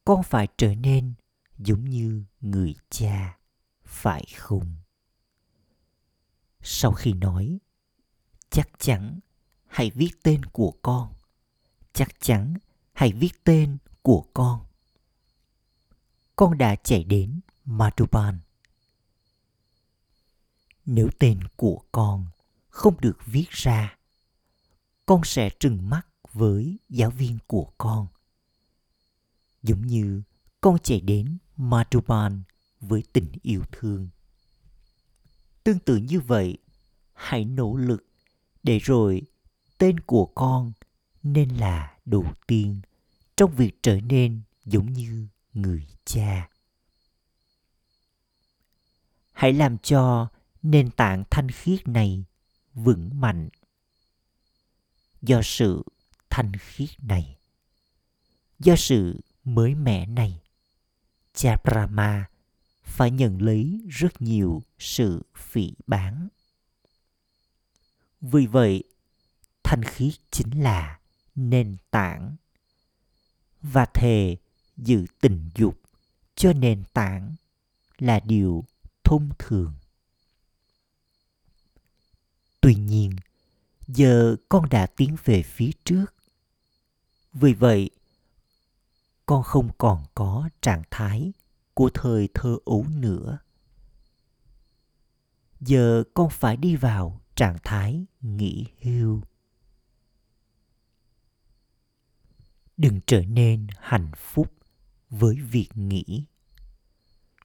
Con 0.05 0.23
phải 0.23 0.47
trở 0.57 0.75
nên 0.75 1.13
giống 1.57 1.85
như 1.85 2.23
người 2.41 2.75
cha, 2.89 3.37
phải 3.83 4.25
không? 4.37 4.75
Sau 6.61 6.91
khi 6.91 7.13
nói, 7.13 7.59
chắc 8.49 8.69
chắn 8.79 9.19
hãy 9.67 9.91
viết 9.95 10.11
tên 10.23 10.45
của 10.45 10.73
con. 10.81 11.13
Chắc 11.93 12.09
chắn 12.19 12.57
hãy 12.93 13.11
viết 13.13 13.43
tên 13.43 13.77
của 14.01 14.25
con. 14.33 14.65
Con 16.35 16.57
đã 16.57 16.75
chạy 16.75 17.03
đến 17.03 17.39
Madhuban. 17.71 18.39
Nếu 20.85 21.09
tên 21.19 21.39
của 21.55 21.81
con 21.91 22.25
không 22.69 23.01
được 23.01 23.17
viết 23.25 23.49
ra, 23.49 23.97
con 25.05 25.21
sẽ 25.23 25.49
trừng 25.59 25.89
mắt 25.89 26.07
với 26.33 26.79
giáo 26.89 27.09
viên 27.09 27.37
của 27.47 27.71
con. 27.77 28.07
Giống 29.63 29.87
như 29.87 30.21
con 30.61 30.77
chạy 30.83 31.01
đến 31.01 31.37
Madhuban 31.57 32.43
với 32.79 33.03
tình 33.13 33.31
yêu 33.41 33.61
thương. 33.71 34.09
Tương 35.63 35.79
tự 35.79 35.97
như 35.97 36.19
vậy, 36.19 36.57
hãy 37.13 37.45
nỗ 37.45 37.75
lực 37.75 38.05
để 38.63 38.79
rồi 38.79 39.21
tên 39.77 39.99
của 39.99 40.25
con 40.25 40.71
nên 41.23 41.49
là 41.49 41.97
đầu 42.05 42.25
tiên 42.47 42.81
trong 43.37 43.55
việc 43.55 43.83
trở 43.83 44.01
nên 44.01 44.41
giống 44.65 44.93
như 44.93 45.27
người 45.53 45.87
cha 46.05 46.49
hãy 49.41 49.53
làm 49.53 49.77
cho 49.77 50.27
nền 50.61 50.91
tảng 50.91 51.23
thanh 51.29 51.49
khiết 51.51 51.87
này 51.87 52.25
vững 52.73 53.09
mạnh. 53.21 53.49
Do 55.21 55.41
sự 55.43 55.83
thanh 56.29 56.51
khiết 56.59 56.89
này, 57.01 57.37
do 58.59 58.75
sự 58.77 59.19
mới 59.43 59.75
mẻ 59.75 60.05
này, 60.05 60.41
cha 61.33 61.57
brahma 61.63 62.29
phải 62.83 63.11
nhận 63.11 63.41
lấy 63.41 63.81
rất 63.89 64.21
nhiều 64.21 64.61
sự 64.79 65.21
phỉ 65.35 65.73
bán 65.87 66.27
vì 68.21 68.45
vậy, 68.45 68.83
thanh 69.63 69.83
khiết 69.83 70.13
chính 70.31 70.63
là 70.63 70.99
nền 71.35 71.77
tảng 71.91 72.35
và 73.61 73.85
thề 73.85 74.37
giữ 74.77 75.05
tình 75.21 75.49
dục 75.55 75.81
cho 76.35 76.53
nền 76.53 76.83
tảng 76.93 77.35
là 77.97 78.19
điều 78.19 78.65
thông 79.11 79.29
thường. 79.39 79.73
Tuy 82.61 82.75
nhiên, 82.75 83.15
giờ 83.87 84.35
con 84.49 84.69
đã 84.69 84.87
tiến 84.87 85.15
về 85.25 85.43
phía 85.43 85.71
trước. 85.83 86.05
Vì 87.33 87.53
vậy, 87.53 87.89
con 89.25 89.43
không 89.43 89.69
còn 89.77 90.05
có 90.15 90.49
trạng 90.61 90.83
thái 90.91 91.33
của 91.73 91.89
thời 91.93 92.29
thơ 92.33 92.57
ấu 92.65 92.85
nữa. 92.89 93.39
Giờ 95.59 96.03
con 96.13 96.29
phải 96.29 96.57
đi 96.57 96.75
vào 96.75 97.21
trạng 97.35 97.57
thái 97.63 98.05
nghỉ 98.21 98.65
hưu. 98.81 99.21
Đừng 102.77 102.99
trở 103.07 103.21
nên 103.21 103.67
hạnh 103.79 104.11
phúc 104.17 104.53
với 105.09 105.35
việc 105.35 105.69
nghĩ 105.75 106.25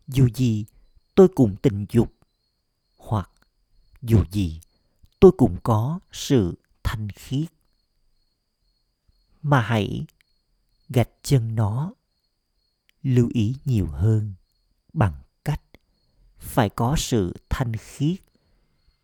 dù 0.09 0.29
gì 0.35 0.64
tôi 1.16 1.29
cũng 1.29 1.57
tình 1.62 1.87
dục. 1.90 2.12
Hoặc, 2.96 3.31
dù 4.02 4.24
gì, 4.31 4.61
tôi 5.20 5.33
cũng 5.38 5.59
có 5.62 6.00
sự 6.12 6.59
thanh 6.83 7.09
khiết. 7.11 7.48
Mà 9.42 9.61
hãy 9.61 10.05
gạch 10.88 11.11
chân 11.22 11.55
nó, 11.55 11.92
lưu 13.02 13.31
ý 13.35 13.55
nhiều 13.64 13.87
hơn 13.87 14.35
bằng 14.92 15.22
cách 15.44 15.62
phải 16.38 16.68
có 16.68 16.94
sự 16.98 17.35
thanh 17.48 17.76
khiết 17.76 18.16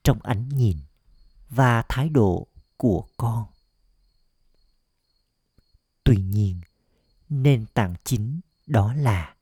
trong 0.03 0.22
ánh 0.22 0.48
nhìn 0.48 0.77
và 1.51 1.83
thái 1.88 2.09
độ 2.09 2.46
của 2.77 3.07
con. 3.16 3.46
Tuy 6.05 6.16
nhiên, 6.16 6.61
nền 7.29 7.66
tảng 7.75 7.94
chính 8.05 8.40
đó 8.66 8.94
là 8.94 9.35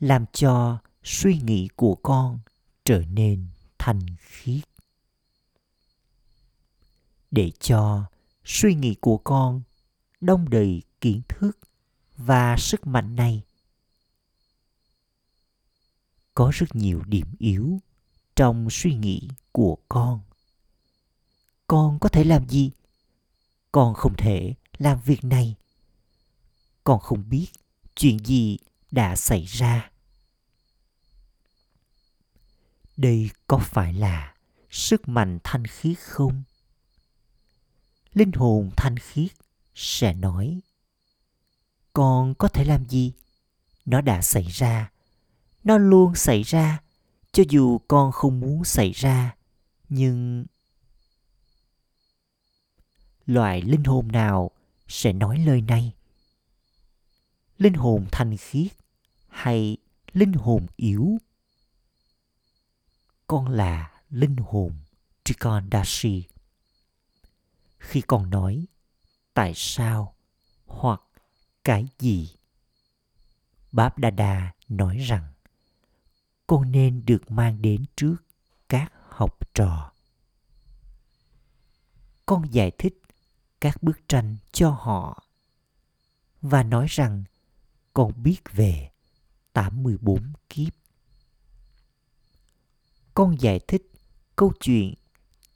làm 0.00 0.24
cho 0.32 0.78
suy 1.04 1.38
nghĩ 1.38 1.68
của 1.76 1.94
con 1.94 2.38
trở 2.84 3.02
nên 3.10 3.46
thanh 3.78 4.00
khiết. 4.18 4.64
Để 7.30 7.52
cho 7.60 8.04
suy 8.44 8.74
nghĩ 8.74 8.94
của 9.00 9.18
con 9.18 9.62
đông 10.20 10.50
đầy 10.50 10.82
kiến 11.00 11.22
thức 11.28 11.58
và 12.16 12.56
sức 12.58 12.86
mạnh 12.86 13.16
này, 13.16 13.42
có 16.34 16.50
rất 16.54 16.74
nhiều 16.74 17.02
điểm 17.06 17.26
yếu 17.38 17.80
trong 18.36 18.68
suy 18.70 18.94
nghĩ 18.94 19.28
của 19.52 19.78
con. 19.88 20.20
Con 21.66 21.98
có 21.98 22.08
thể 22.08 22.24
làm 22.24 22.48
gì? 22.48 22.70
Con 23.72 23.94
không 23.94 24.16
thể 24.16 24.54
làm 24.78 25.00
việc 25.00 25.24
này. 25.24 25.54
Con 26.84 27.00
không 27.00 27.28
biết 27.28 27.46
chuyện 27.94 28.18
gì 28.24 28.58
đã 28.90 29.16
xảy 29.16 29.44
ra 29.44 29.90
đây 32.96 33.30
có 33.46 33.58
phải 33.58 33.92
là 33.92 34.34
sức 34.70 35.08
mạnh 35.08 35.38
thanh 35.44 35.66
khiết 35.66 35.98
không? 35.98 36.42
Linh 38.12 38.32
hồn 38.32 38.70
thanh 38.76 38.98
khiết 38.98 39.30
sẽ 39.74 40.14
nói 40.14 40.60
con 41.92 42.34
có 42.34 42.48
thể 42.48 42.64
làm 42.64 42.84
gì? 42.88 43.12
Nó 43.84 44.00
đã 44.00 44.22
xảy 44.22 44.44
ra. 44.44 44.90
Nó 45.64 45.78
luôn 45.78 46.14
xảy 46.14 46.42
ra, 46.42 46.82
cho 47.32 47.42
dù 47.48 47.78
con 47.88 48.12
không 48.12 48.40
muốn 48.40 48.64
xảy 48.64 48.92
ra, 48.92 49.36
nhưng 49.88 50.46
loại 53.26 53.62
linh 53.62 53.84
hồn 53.84 54.12
nào 54.12 54.50
sẽ 54.88 55.12
nói 55.12 55.38
lời 55.38 55.60
này? 55.60 55.92
Linh 57.58 57.74
hồn 57.74 58.06
thanh 58.12 58.36
khiết 58.36 58.72
hay 59.28 59.76
linh 60.12 60.32
hồn 60.32 60.66
yếu? 60.76 61.18
Con 63.34 63.48
là 63.48 63.90
linh 64.10 64.36
hồn 64.36 64.72
Trikondashi. 65.24 66.24
Khi 67.78 68.00
con 68.00 68.30
nói 68.30 68.66
tại 69.34 69.52
sao 69.56 70.14
hoặc 70.66 71.00
cái 71.64 71.88
gì, 71.98 72.30
Báp 73.72 73.98
Đa 73.98 74.10
Đa 74.10 74.52
nói 74.68 74.98
rằng 74.98 75.32
con 76.46 76.72
nên 76.72 77.02
được 77.06 77.30
mang 77.30 77.62
đến 77.62 77.84
trước 77.96 78.16
các 78.68 78.92
học 79.08 79.54
trò. 79.54 79.92
Con 82.26 82.54
giải 82.54 82.70
thích 82.78 83.02
các 83.60 83.82
bức 83.82 84.08
tranh 84.08 84.36
cho 84.52 84.70
họ 84.70 85.22
và 86.42 86.62
nói 86.62 86.86
rằng 86.88 87.24
con 87.92 88.22
biết 88.22 88.40
về 88.52 88.90
84 89.52 90.32
kiếp 90.48 90.83
con 93.14 93.40
giải 93.40 93.60
thích 93.68 93.90
câu 94.36 94.52
chuyện 94.60 94.94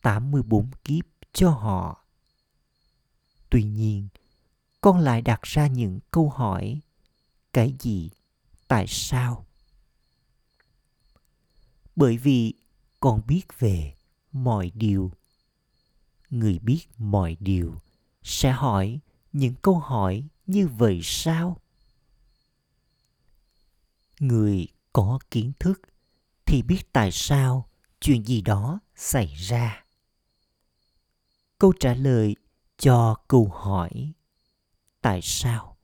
84 0.03 0.71
kiếp 0.85 1.05
cho 1.33 1.51
họ. 1.51 2.05
Tuy 3.51 3.63
nhiên, 3.63 4.09
con 4.81 4.99
lại 4.99 5.23
đặt 5.23 5.43
ra 5.43 5.67
những 5.67 6.01
câu 6.11 6.31
hỏi 6.31 6.81
cái 7.53 7.75
gì 7.81 8.11
tại 8.69 8.87
sao? 8.89 9.47
Bởi 11.97 12.17
vì 12.17 12.55
con 13.01 13.23
biết 13.27 13.43
về 13.59 13.95
mọi 14.33 14.71
điều. 14.75 15.13
Người 16.31 16.59
biết 16.59 16.87
mọi 16.99 17.37
điều 17.41 17.75
sẽ 18.23 18.53
hỏi 18.53 19.01
những 19.33 19.55
câu 19.63 19.79
hỏi 19.79 20.25
như 20.47 20.69
vậy 20.69 21.01
sao? 21.03 21.61
Người 24.21 24.69
có 24.93 25.19
kiến 25.31 25.53
thức 25.59 25.81
thì 26.49 26.63
biết 26.63 26.93
tại 26.93 27.13
sao 27.13 27.69
chuyện 28.01 28.27
gì 28.27 28.41
đó 28.41 28.81
xảy 28.97 29.35
ra. 29.35 29.85
Câu 31.59 31.73
trả 31.81 31.95
lời 31.95 32.37
cho 32.79 33.15
câu 33.29 33.49
hỏi, 33.49 34.13
tại 35.01 35.21
sao? 35.23 35.77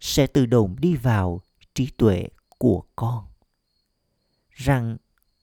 sẽ 0.00 0.26
tự 0.26 0.46
động 0.46 0.76
đi 0.78 0.96
vào 0.96 1.40
trí 1.74 1.90
tuệ 1.96 2.28
của 2.58 2.84
con. 2.96 3.26
Rằng 4.50 4.96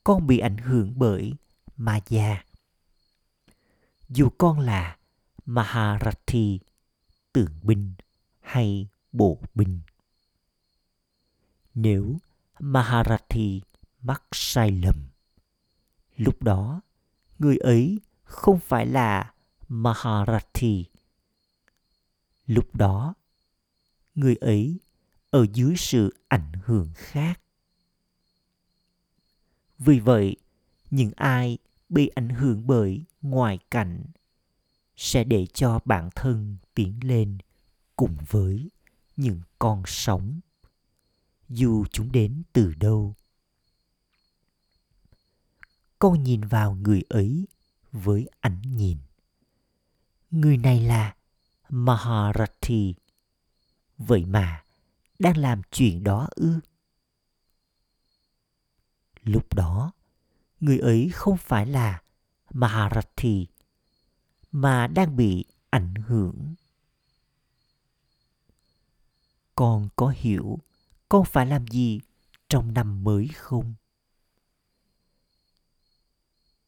con 0.04 0.28
bị 0.28 0.40
ảnh 0.40 0.58
hưởng 0.58 0.94
bởi 0.96 1.34
ma 1.78 2.00
già 2.10 2.44
dù 4.10 4.30
con 4.38 4.60
là 4.60 4.98
maharathi 5.46 6.60
tượng 7.34 7.60
binh 7.64 7.94
hay 8.40 8.88
bộ 9.12 9.42
binh. 9.54 9.82
Nếu 11.74 12.18
maharathi 12.60 13.62
mắc 14.02 14.24
sai 14.32 14.72
lầm. 14.72 14.96
Lúc 16.18 16.44
đó 16.44 16.82
người 17.40 17.58
ấy 17.58 18.00
không 18.24 18.60
phải 18.60 18.86
là 18.86 19.34
maharathi 19.68 20.86
lúc 22.52 22.76
đó 22.76 23.14
người 24.16 24.36
ấy 24.36 24.80
ở 25.30 25.46
dưới 25.54 25.74
sự 25.78 26.16
ảnh 26.28 26.52
hưởng 26.66 26.90
khác. 26.96 27.42
Vì 29.78 30.00
vậy 30.00 30.36
những 30.90 31.12
ai 31.16 31.58
bị 31.90 32.08
ảnh 32.08 32.30
hưởng 32.30 32.68
bởi 32.68 33.04
ngoại 33.22 33.60
cảnh 33.72 34.04
sẽ 34.96 35.24
để 35.24 35.46
cho 35.54 35.80
bản 35.86 36.10
thân 36.16 36.58
tiến 36.74 37.00
lên 37.04 37.38
cùng 37.96 38.18
với 38.30 38.70
những 39.18 39.42
con 39.60 39.84
sóng, 39.86 40.40
dù 41.50 41.86
chúng 41.92 42.12
đến 42.12 42.44
từ 42.54 42.74
đâu 42.74 43.16
con 46.02 46.24
nhìn 46.24 46.42
vào 46.42 46.76
người 46.76 47.02
ấy 47.10 47.48
với 47.92 48.30
ánh 48.40 48.62
nhìn. 48.62 48.98
Người 50.32 50.58
này 50.58 50.80
là 50.80 51.16
maharathi 51.70 52.96
vậy 53.98 54.26
mà 54.26 54.64
đang 55.20 55.38
làm 55.38 55.62
chuyện 55.72 56.04
đó 56.04 56.28
ư? 56.36 56.60
Lúc 59.24 59.54
đó, 59.54 59.92
người 60.60 60.80
ấy 60.80 61.10
không 61.14 61.38
phải 61.38 61.66
là 61.66 62.02
maharathi 62.54 63.48
mà 64.52 64.88
đang 64.88 65.16
bị 65.16 65.46
ảnh 65.70 65.96
hưởng. 65.96 66.56
Con 69.56 69.90
có 69.96 70.14
hiểu 70.16 70.60
con 71.10 71.26
phải 71.26 71.46
làm 71.46 71.68
gì 71.68 72.00
trong 72.50 72.74
năm 72.74 73.04
mới 73.04 73.28
không? 73.28 73.74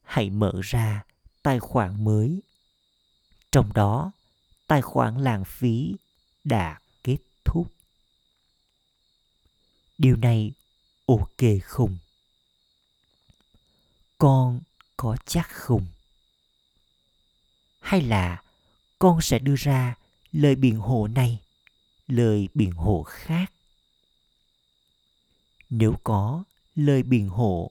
Hãy 0.04 0.30
mở 0.30 0.52
ra 0.62 1.04
tài 1.42 1.60
khoản 1.60 2.04
mới. 2.04 2.42
Trong 3.52 3.72
đó, 3.72 4.12
tài 4.66 4.82
khoản 4.82 5.18
lãng 5.18 5.44
phí 5.44 5.94
đã 6.44 6.80
kết 7.02 7.18
thúc. 7.44 7.72
Điều 9.98 10.16
này 10.16 10.52
ok 11.06 11.62
không? 11.62 11.98
Con 14.18 14.60
có 14.96 15.16
chắc 15.26 15.48
không? 15.50 15.86
Hay 17.80 18.00
là 18.00 18.42
con 18.98 19.20
sẽ 19.20 19.38
đưa 19.38 19.54
ra 19.58 19.94
lời 20.32 20.54
biện 20.54 20.78
hộ 20.78 21.08
này, 21.08 21.40
lời 22.06 22.48
biện 22.54 22.72
hộ 22.72 23.02
khác? 23.02 23.52
Nếu 25.70 25.94
có 26.04 26.44
lời 26.74 27.02
biện 27.02 27.28
hộ, 27.28 27.70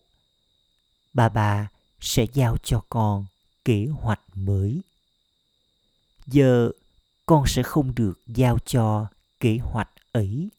bà 1.14 1.30
bà 1.30 1.68
sẽ 2.04 2.26
giao 2.34 2.58
cho 2.58 2.82
con 2.90 3.26
kế 3.66 3.88
hoạch 3.88 4.22
mới. 4.34 4.82
Giờ 6.28 6.72
con 7.26 7.48
sẽ 7.48 7.64
không 7.64 7.96
được 7.96 8.20
giao 8.28 8.60
cho 8.66 9.08
kế 9.40 9.58
hoạch 9.62 9.90
ấy. 10.12 10.50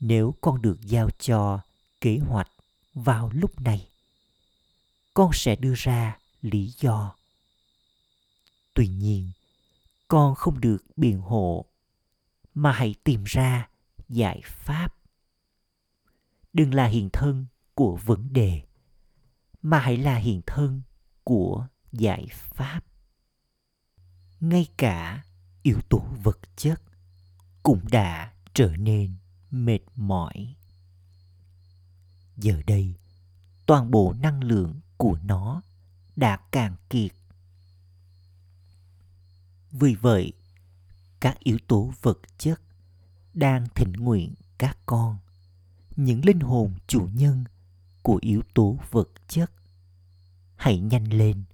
Nếu 0.00 0.34
con 0.40 0.62
được 0.62 0.78
giao 0.82 1.10
cho 1.18 1.60
kế 2.00 2.18
hoạch 2.18 2.50
vào 2.94 3.30
lúc 3.34 3.60
này, 3.60 3.88
con 5.14 5.30
sẽ 5.34 5.56
đưa 5.56 5.74
ra 5.76 6.18
lý 6.42 6.74
do. 6.78 7.14
Tuy 8.74 8.88
nhiên, 8.88 9.30
con 10.08 10.34
không 10.34 10.60
được 10.60 10.78
biện 10.96 11.20
hộ, 11.20 11.64
mà 12.54 12.72
hãy 12.72 12.94
tìm 13.04 13.24
ra 13.24 13.68
giải 14.08 14.40
pháp. 14.44 14.94
Đừng 16.52 16.74
là 16.74 16.86
hiện 16.86 17.10
thân 17.12 17.46
của 17.74 17.98
vấn 18.04 18.32
đề 18.32 18.62
mà 19.62 19.78
hãy 19.78 19.96
là 19.96 20.16
hiện 20.16 20.40
thân 20.46 20.82
của 21.24 21.66
giải 21.92 22.26
pháp. 22.32 22.80
Ngay 24.40 24.66
cả 24.76 25.24
yếu 25.62 25.80
tố 25.88 25.98
vật 26.22 26.38
chất 26.56 26.82
cũng 27.62 27.80
đã 27.90 28.32
trở 28.54 28.76
nên 28.76 29.16
mệt 29.50 29.80
mỏi. 29.96 30.54
Giờ 32.36 32.62
đây, 32.66 32.94
toàn 33.66 33.90
bộ 33.90 34.14
năng 34.18 34.44
lượng 34.44 34.80
của 34.96 35.18
nó 35.24 35.62
đã 36.16 36.36
cạn 36.50 36.76
kiệt. 36.90 37.12
Vì 39.70 39.94
vậy, 39.94 40.32
các 41.20 41.38
yếu 41.38 41.58
tố 41.66 41.92
vật 42.02 42.18
chất 42.38 42.60
đang 43.34 43.66
thỉnh 43.74 43.92
nguyện 43.92 44.34
các 44.58 44.78
con, 44.86 45.18
những 45.96 46.24
linh 46.24 46.40
hồn 46.40 46.74
chủ 46.86 47.08
nhân 47.14 47.44
của 48.02 48.18
yếu 48.22 48.42
tố 48.54 48.78
vật 48.90 49.08
chất. 49.28 49.52
Hãy 50.56 50.78
nhanh 50.78 51.12
lên. 51.12 51.44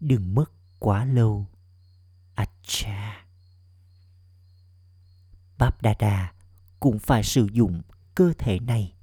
Đừng 0.00 0.34
mất 0.34 0.52
quá 0.78 1.04
lâu. 1.04 1.46
Acha. 2.34 3.26
Báp 5.58 5.82
đa 5.82 5.94
đa 5.98 6.32
cũng 6.80 6.98
phải 6.98 7.22
sử 7.22 7.48
dụng 7.52 7.82
cơ 8.14 8.32
thể 8.38 8.58
này. 8.58 8.94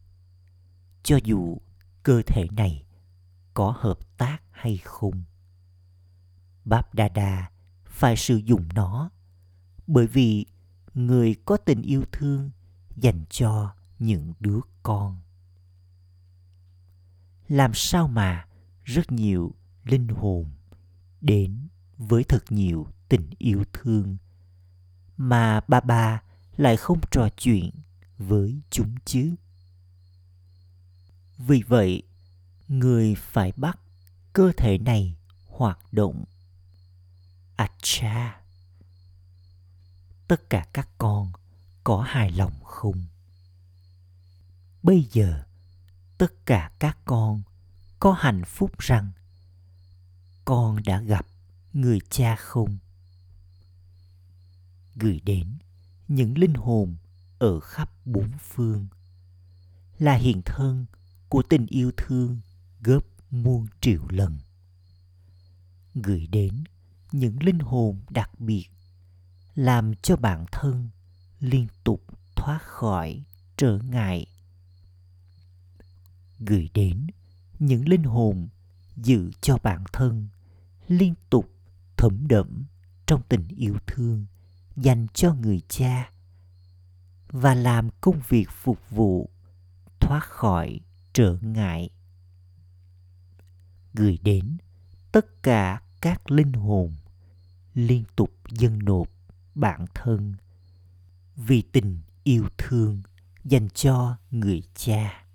Cho 1.04 1.20
dù 1.24 1.58
cơ 2.04 2.22
thể 2.28 2.48
này 2.52 2.84
có 3.54 3.74
hợp 3.78 4.18
tác 4.18 4.42
hay 4.52 4.78
không 4.78 5.24
báp 6.66 6.96
đa 6.96 7.10
đa 7.10 7.52
phải 7.86 8.16
sử 8.16 8.36
dụng 8.36 8.70
nó 8.74 9.10
bởi 9.88 10.08
vì 10.08 10.46
người 10.94 11.36
có 11.46 11.58
tình 11.58 11.82
yêu 11.82 12.04
thương 12.12 12.50
dành 12.96 13.26
cho 13.30 13.74
những 14.00 14.34
đứa 14.40 14.60
con 14.84 15.18
làm 17.52 17.72
sao 17.74 18.08
mà 18.08 18.46
rất 18.84 19.12
nhiều 19.12 19.56
linh 19.84 20.08
hồn 20.08 20.52
đến 21.22 21.68
với 21.98 22.24
thật 22.24 22.44
nhiều 22.50 22.88
tình 23.10 23.30
yêu 23.38 23.64
thương 23.74 24.18
mà 25.18 25.60
ba 25.68 25.80
ba 25.80 26.22
lại 26.58 26.78
không 26.78 27.00
trò 27.12 27.30
chuyện 27.38 27.70
với 28.18 28.62
chúng 28.70 28.96
chứ? 29.06 29.36
Vì 31.38 31.64
vậy, 31.68 32.04
người 32.68 33.16
phải 33.16 33.54
bắt 33.58 33.80
cơ 34.34 34.52
thể 34.58 34.78
này 34.78 35.16
hoạt 35.48 35.80
động. 35.92 36.24
Acha! 37.56 38.42
Tất 40.28 40.50
cả 40.50 40.68
các 40.74 40.90
con 40.98 41.32
có 41.84 42.02
hài 42.02 42.32
lòng 42.32 42.64
không? 42.64 43.06
Bây 44.84 45.08
giờ 45.12 45.44
tất 46.22 46.46
cả 46.46 46.72
các 46.80 46.98
con 47.06 47.42
có 48.00 48.12
hạnh 48.12 48.42
phúc 48.46 48.80
rằng 48.80 49.12
con 50.46 50.84
đã 50.86 51.02
gặp 51.02 51.26
người 51.74 52.00
cha 52.10 52.36
không? 52.36 52.78
Gửi 54.96 55.22
đến 55.26 55.58
những 56.08 56.38
linh 56.38 56.54
hồn 56.54 56.96
ở 57.40 57.60
khắp 57.60 57.92
bốn 58.06 58.30
phương 58.40 58.88
là 59.98 60.14
hiện 60.14 60.42
thân 60.46 60.86
của 61.30 61.44
tình 61.50 61.66
yêu 61.66 61.92
thương 61.98 62.40
gấp 62.82 63.02
muôn 63.32 63.68
triệu 63.82 64.02
lần. 64.10 64.38
Gửi 65.94 66.28
đến 66.28 66.64
những 67.12 67.44
linh 67.44 67.60
hồn 67.60 68.02
đặc 68.10 68.40
biệt 68.40 68.68
làm 69.56 69.96
cho 69.96 70.16
bản 70.16 70.46
thân 70.52 70.90
liên 71.40 71.68
tục 71.84 72.04
thoát 72.36 72.60
khỏi 72.62 73.24
trở 73.58 73.78
ngại 73.78 74.26
gửi 76.46 76.70
đến 76.74 77.08
những 77.60 77.90
linh 77.90 78.04
hồn 78.04 78.50
giữ 78.96 79.32
cho 79.42 79.58
bản 79.64 79.84
thân 79.94 80.28
liên 80.88 81.14
tục 81.30 81.50
thấm 81.98 82.28
đẫm 82.28 82.64
trong 83.06 83.22
tình 83.30 83.48
yêu 83.48 83.76
thương 83.88 84.26
dành 84.76 85.08
cho 85.14 85.34
người 85.34 85.62
cha 85.68 86.12
và 87.32 87.56
làm 87.56 87.90
công 88.02 88.20
việc 88.30 88.50
phục 88.50 88.80
vụ 88.90 89.30
thoát 90.00 90.24
khỏi 90.24 90.80
trở 91.14 91.38
ngại. 91.42 91.90
Gửi 93.94 94.20
đến 94.24 94.58
tất 95.12 95.44
cả 95.44 95.82
các 96.02 96.32
linh 96.32 96.54
hồn 96.54 96.96
liên 97.74 98.04
tục 98.16 98.32
dâng 98.50 98.80
nộp 98.80 99.08
bản 99.56 99.86
thân 99.94 100.36
vì 101.36 101.62
tình 101.62 102.00
yêu 102.24 102.46
thương 102.58 103.02
dành 103.44 103.70
cho 103.70 104.18
người 104.32 104.64
cha 104.76 105.26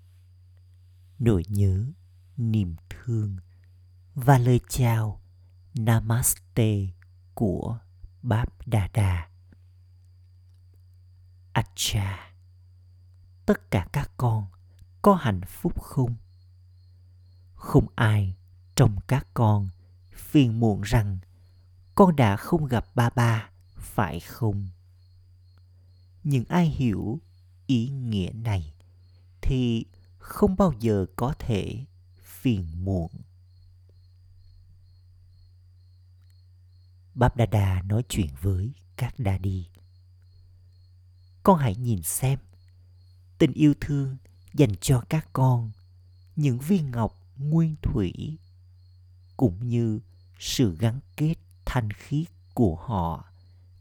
nỗi 1.19 1.43
nhớ, 1.47 1.85
niềm 2.37 2.75
thương 2.89 3.37
và 4.15 4.37
lời 4.37 4.59
chào 4.69 5.21
namaste 5.73 6.87
của 7.33 7.79
báp 8.21 8.67
đà 8.67 8.87
đà 8.93 9.27
acha, 11.53 12.33
tất 13.45 13.71
cả 13.71 13.87
các 13.93 14.11
con 14.17 14.45
có 15.01 15.15
hạnh 15.15 15.41
phúc 15.47 15.81
không? 15.81 16.15
Không 17.55 17.87
ai 17.95 18.35
trong 18.75 18.95
các 19.07 19.27
con 19.33 19.69
phiền 20.11 20.59
muộn 20.59 20.81
rằng 20.81 21.17
con 21.95 22.15
đã 22.15 22.37
không 22.37 22.65
gặp 22.65 22.85
ba 22.95 23.09
ba, 23.09 23.49
phải 23.75 24.19
không? 24.19 24.67
Những 26.23 26.45
ai 26.49 26.65
hiểu 26.65 27.19
ý 27.67 27.89
nghĩa 27.89 28.31
này 28.33 28.73
thì 29.41 29.85
không 30.27 30.55
bao 30.55 30.73
giờ 30.79 31.05
có 31.15 31.33
thể 31.39 31.85
phiền 32.21 32.85
muộn. 32.85 33.11
Báp 37.13 37.35
đa 37.35 37.45
đa 37.45 37.81
nói 37.81 38.03
chuyện 38.09 38.29
với 38.41 38.73
các 38.97 39.19
đa 39.19 39.37
đi 39.37 39.67
con 41.47 41.57
hãy 41.57 41.75
nhìn 41.75 42.03
xem, 42.03 42.39
tình 43.37 43.53
yêu 43.53 43.73
thương 43.81 44.17
dành 44.53 44.75
cho 44.81 45.01
các 45.09 45.29
con, 45.33 45.71
những 46.35 46.59
viên 46.59 46.91
ngọc, 46.91 47.17
nguyên 47.37 47.75
thủy, 47.81 48.37
cũng 49.37 49.67
như 49.67 49.99
sự 50.39 50.77
gắn 50.79 50.99
kết 51.15 51.35
thanh 51.65 51.91
khiết 51.91 52.27
của 52.53 52.75
họ 52.75 53.25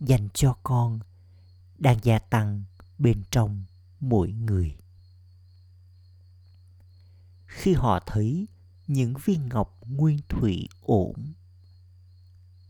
dành 0.01 0.29
cho 0.35 0.57
con 0.63 0.99
đang 1.79 1.99
gia 2.03 2.19
tăng 2.19 2.65
bên 2.99 3.23
trong 3.31 3.65
mỗi 4.01 4.33
người 4.33 4.77
khi 7.47 7.75
họ 7.75 8.01
thấy 8.07 8.49
những 8.87 9.15
viên 9.25 9.49
ngọc 9.49 9.81
nguyên 9.87 10.19
thủy 10.29 10.69
ổn. 10.81 11.33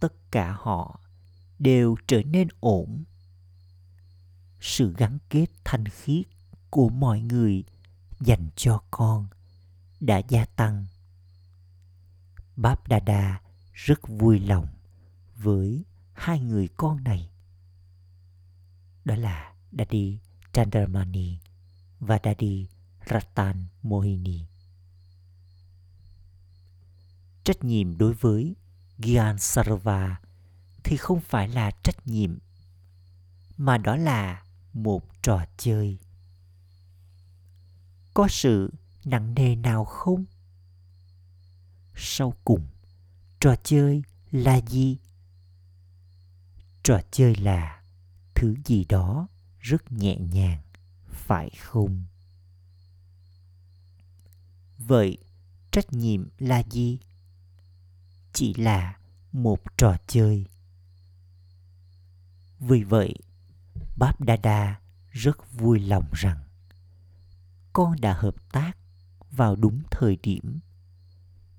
Tất 0.01 0.31
cả 0.31 0.57
họ 0.61 1.01
đều 1.59 1.97
trở 2.07 2.23
nên 2.23 2.49
ổn. 2.61 3.05
Sự 4.61 4.95
gắn 4.97 5.19
kết 5.31 5.47
thanh 5.65 5.89
khiết 5.89 6.27
của 6.71 6.89
mọi 6.89 7.21
người 7.21 7.65
dành 8.21 8.49
cho 8.57 8.83
con 8.91 9.27
đã 10.01 10.19
gia 10.29 10.45
tăng. 10.45 10.87
Báp 12.57 12.89
đa 12.89 13.01
đa 13.01 13.41
rất 13.73 14.09
vui 14.09 14.41
lòng 14.41 14.67
với 15.37 15.85
hai 16.13 16.41
người 16.41 16.69
con 16.77 17.05
này. 17.05 17.31
Đó 19.05 19.15
là 19.15 19.55
Daddy 19.79 20.19
Chandramani 20.53 21.39
và 22.01 22.19
Daddy 22.25 22.69
Ratan 23.11 23.67
Mohini. 23.83 24.47
Trách 27.47 27.65
nhiệm 27.65 27.99
đối 27.99 28.15
với 28.15 28.55
Gyan 28.99 29.39
Sarva 29.39 30.21
thì 30.85 30.97
không 30.97 31.21
phải 31.21 31.49
là 31.49 31.71
trách 31.71 32.07
nhiệm 32.07 32.39
mà 33.57 33.79
đó 33.79 33.97
là 33.97 34.45
một 34.73 35.03
trò 35.23 35.45
chơi. 35.57 35.99
Có 38.15 38.29
sự 38.31 38.73
nặng 39.05 39.35
nề 39.35 39.57
nào 39.57 39.85
không? 39.85 40.25
Sau 41.95 42.35
cùng, 42.45 42.67
trò 43.41 43.55
chơi 43.65 44.03
là 44.31 44.61
gì? 44.69 44.99
Trò 46.83 47.01
chơi 47.11 47.35
là 47.37 47.83
thứ 48.35 48.55
gì 48.65 48.85
đó 48.85 49.29
rất 49.61 49.93
nhẹ 49.93 50.17
nhàng, 50.17 50.63
phải 51.11 51.51
không? 51.51 52.05
Vậy, 54.79 55.19
trách 55.71 55.93
nhiệm 55.93 56.29
là 56.39 56.63
gì? 56.71 56.99
Chỉ 58.37 58.55
là 58.55 58.97
một 59.33 59.59
trò 59.77 59.97
chơi. 60.07 60.47
Vì 62.59 62.83
vậy, 62.83 63.15
Báp 63.97 64.21
Đa 64.21 64.37
Đa 64.37 64.81
rất 65.11 65.53
vui 65.53 65.81
lòng 65.81 66.05
rằng 66.13 66.45
con 67.73 68.01
đã 68.01 68.15
hợp 68.15 68.35
tác 68.53 68.77
vào 69.31 69.57
đúng 69.57 69.83
thời 69.91 70.17
điểm 70.23 70.59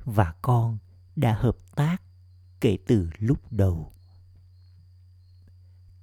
và 0.06 0.34
con 0.42 0.78
đã 1.16 1.38
hợp 1.40 1.58
tác 1.76 2.02
kể 2.62 2.78
từ 2.88 3.10
lúc 3.20 3.52
đầu 3.52 3.92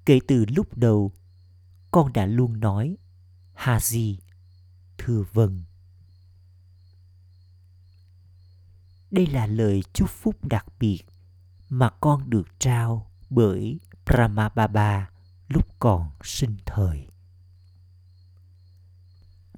kể 0.06 0.18
từ 0.28 0.44
lúc 0.56 0.76
đầu 0.76 1.12
con 1.90 2.12
đã 2.12 2.26
luôn 2.26 2.60
nói 2.60 2.96
hà 3.54 3.80
gì 3.80 4.18
thưa 4.98 5.24
vâng 5.32 5.64
đây 9.14 9.26
là 9.26 9.46
lời 9.46 9.82
chúc 9.92 10.10
phúc 10.10 10.44
đặc 10.44 10.66
biệt 10.78 11.02
mà 11.68 11.90
con 11.90 12.30
được 12.30 12.48
trao 12.58 13.10
bởi 13.30 13.80
Brahma 14.06 14.48
Baba 14.48 15.10
lúc 15.48 15.66
còn 15.78 16.10
sinh 16.22 16.56
thời. 16.66 17.06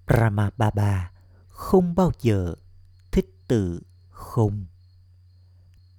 Brahma 0.06 0.50
Baba 0.56 1.10
không 1.48 1.94
bao 1.94 2.12
giờ 2.20 2.54
thích 3.10 3.34
tự 3.48 3.82
không. 4.10 4.66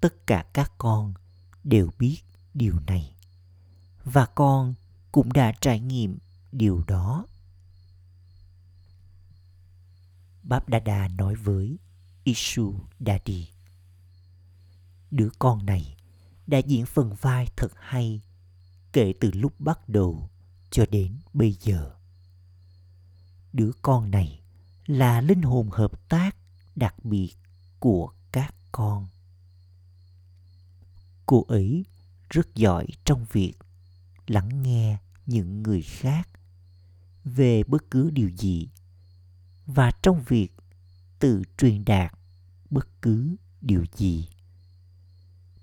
Tất 0.02 0.28
cả 0.28 0.46
các 0.54 0.72
con 0.78 1.14
đều 1.64 1.90
biết 2.00 2.18
điều 2.54 2.80
này 2.88 3.16
và 4.04 4.26
con 4.26 4.74
cũng 5.12 5.34
đã 5.34 5.52
trải 5.62 5.80
nghiệm 5.80 6.18
điều 6.52 6.84
đó. 6.88 7.26
Báp 10.44 10.70
Đa 10.70 11.08
nói 11.08 11.36
với 11.36 11.78
Isu 12.28 12.76
Daddy. 13.00 13.48
Đứa 15.12 15.30
con 15.40 15.66
này 15.66 15.98
đã 16.48 16.58
diễn 16.58 16.86
phần 16.86 17.16
vai 17.22 17.48
thật 17.56 17.72
hay 17.80 18.22
kể 18.94 19.14
từ 19.20 19.32
lúc 19.34 19.60
bắt 19.60 19.90
đầu 19.90 20.30
cho 20.72 20.86
đến 20.92 21.18
bây 21.34 21.58
giờ. 21.62 21.96
Đứa 23.54 23.72
con 23.82 24.12
này 24.12 24.40
là 24.86 25.22
linh 25.22 25.42
hồn 25.42 25.70
hợp 25.72 26.10
tác 26.10 26.36
đặc 26.76 27.06
biệt 27.06 27.34
của 27.80 28.12
các 28.32 28.56
con. 28.72 29.08
Cô 31.26 31.46
ấy 31.48 31.86
rất 32.30 32.56
giỏi 32.56 32.88
trong 33.06 33.26
việc 33.32 33.54
lắng 34.28 34.64
nghe 34.64 34.98
những 35.26 35.64
người 35.64 35.82
khác 35.82 36.30
về 37.24 37.64
bất 37.64 37.92
cứ 37.92 38.10
điều 38.10 38.30
gì 38.30 38.70
và 39.66 39.92
trong 40.02 40.24
việc 40.28 40.54
tự 41.20 41.44
truyền 41.58 41.86
đạt 41.86 42.17
bất 42.70 43.02
cứ 43.02 43.36
điều 43.62 43.86
gì. 43.96 44.28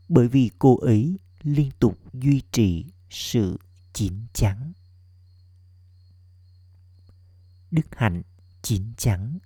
Bởi 0.08 0.28
vì 0.28 0.50
cô 0.58 0.76
ấy 0.78 1.18
liên 1.42 1.70
tục 1.78 1.98
duy 2.12 2.42
trì 2.52 2.84
sự 3.10 3.58
chín 3.92 4.26
chắn. 4.32 4.72
Đức 7.70 7.86
hạnh 7.90 8.22
chín 8.62 8.92
chắn 8.96 9.38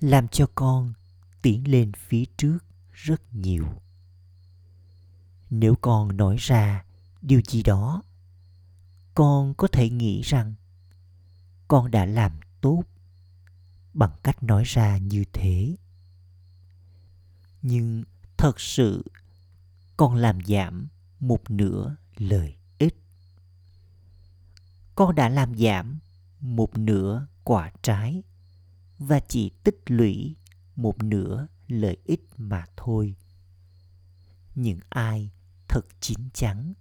làm 0.00 0.28
cho 0.28 0.46
con 0.54 0.92
tiến 1.42 1.70
lên 1.70 1.92
phía 1.92 2.24
trước 2.36 2.58
rất 2.92 3.34
nhiều. 3.34 3.66
Nếu 5.50 5.74
con 5.80 6.16
nói 6.16 6.36
ra 6.38 6.84
điều 7.22 7.40
gì 7.46 7.62
đó, 7.62 8.02
con 9.14 9.54
có 9.54 9.68
thể 9.68 9.90
nghĩ 9.90 10.22
rằng 10.22 10.54
con 11.68 11.90
đã 11.90 12.06
làm 12.06 12.32
tốt 12.60 12.82
bằng 13.94 14.12
cách 14.22 14.42
nói 14.42 14.62
ra 14.66 14.98
như 14.98 15.24
thế 15.32 15.76
nhưng 17.66 18.04
thật 18.36 18.60
sự 18.60 19.04
con 19.96 20.14
làm 20.14 20.38
giảm 20.46 20.88
một 21.20 21.50
nửa 21.50 21.96
lợi 22.16 22.56
ích. 22.78 22.96
Con 24.94 25.14
đã 25.14 25.28
làm 25.28 25.58
giảm 25.58 25.98
một 26.40 26.78
nửa 26.78 27.26
quả 27.44 27.72
trái 27.82 28.22
và 28.98 29.20
chỉ 29.28 29.50
tích 29.64 29.80
lũy 29.86 30.36
một 30.76 31.02
nửa 31.02 31.46
lợi 31.68 31.96
ích 32.04 32.24
mà 32.36 32.64
thôi. 32.76 33.14
Những 34.54 34.80
ai 34.88 35.30
thật 35.68 35.86
chín 36.00 36.18
chắn 36.34 36.74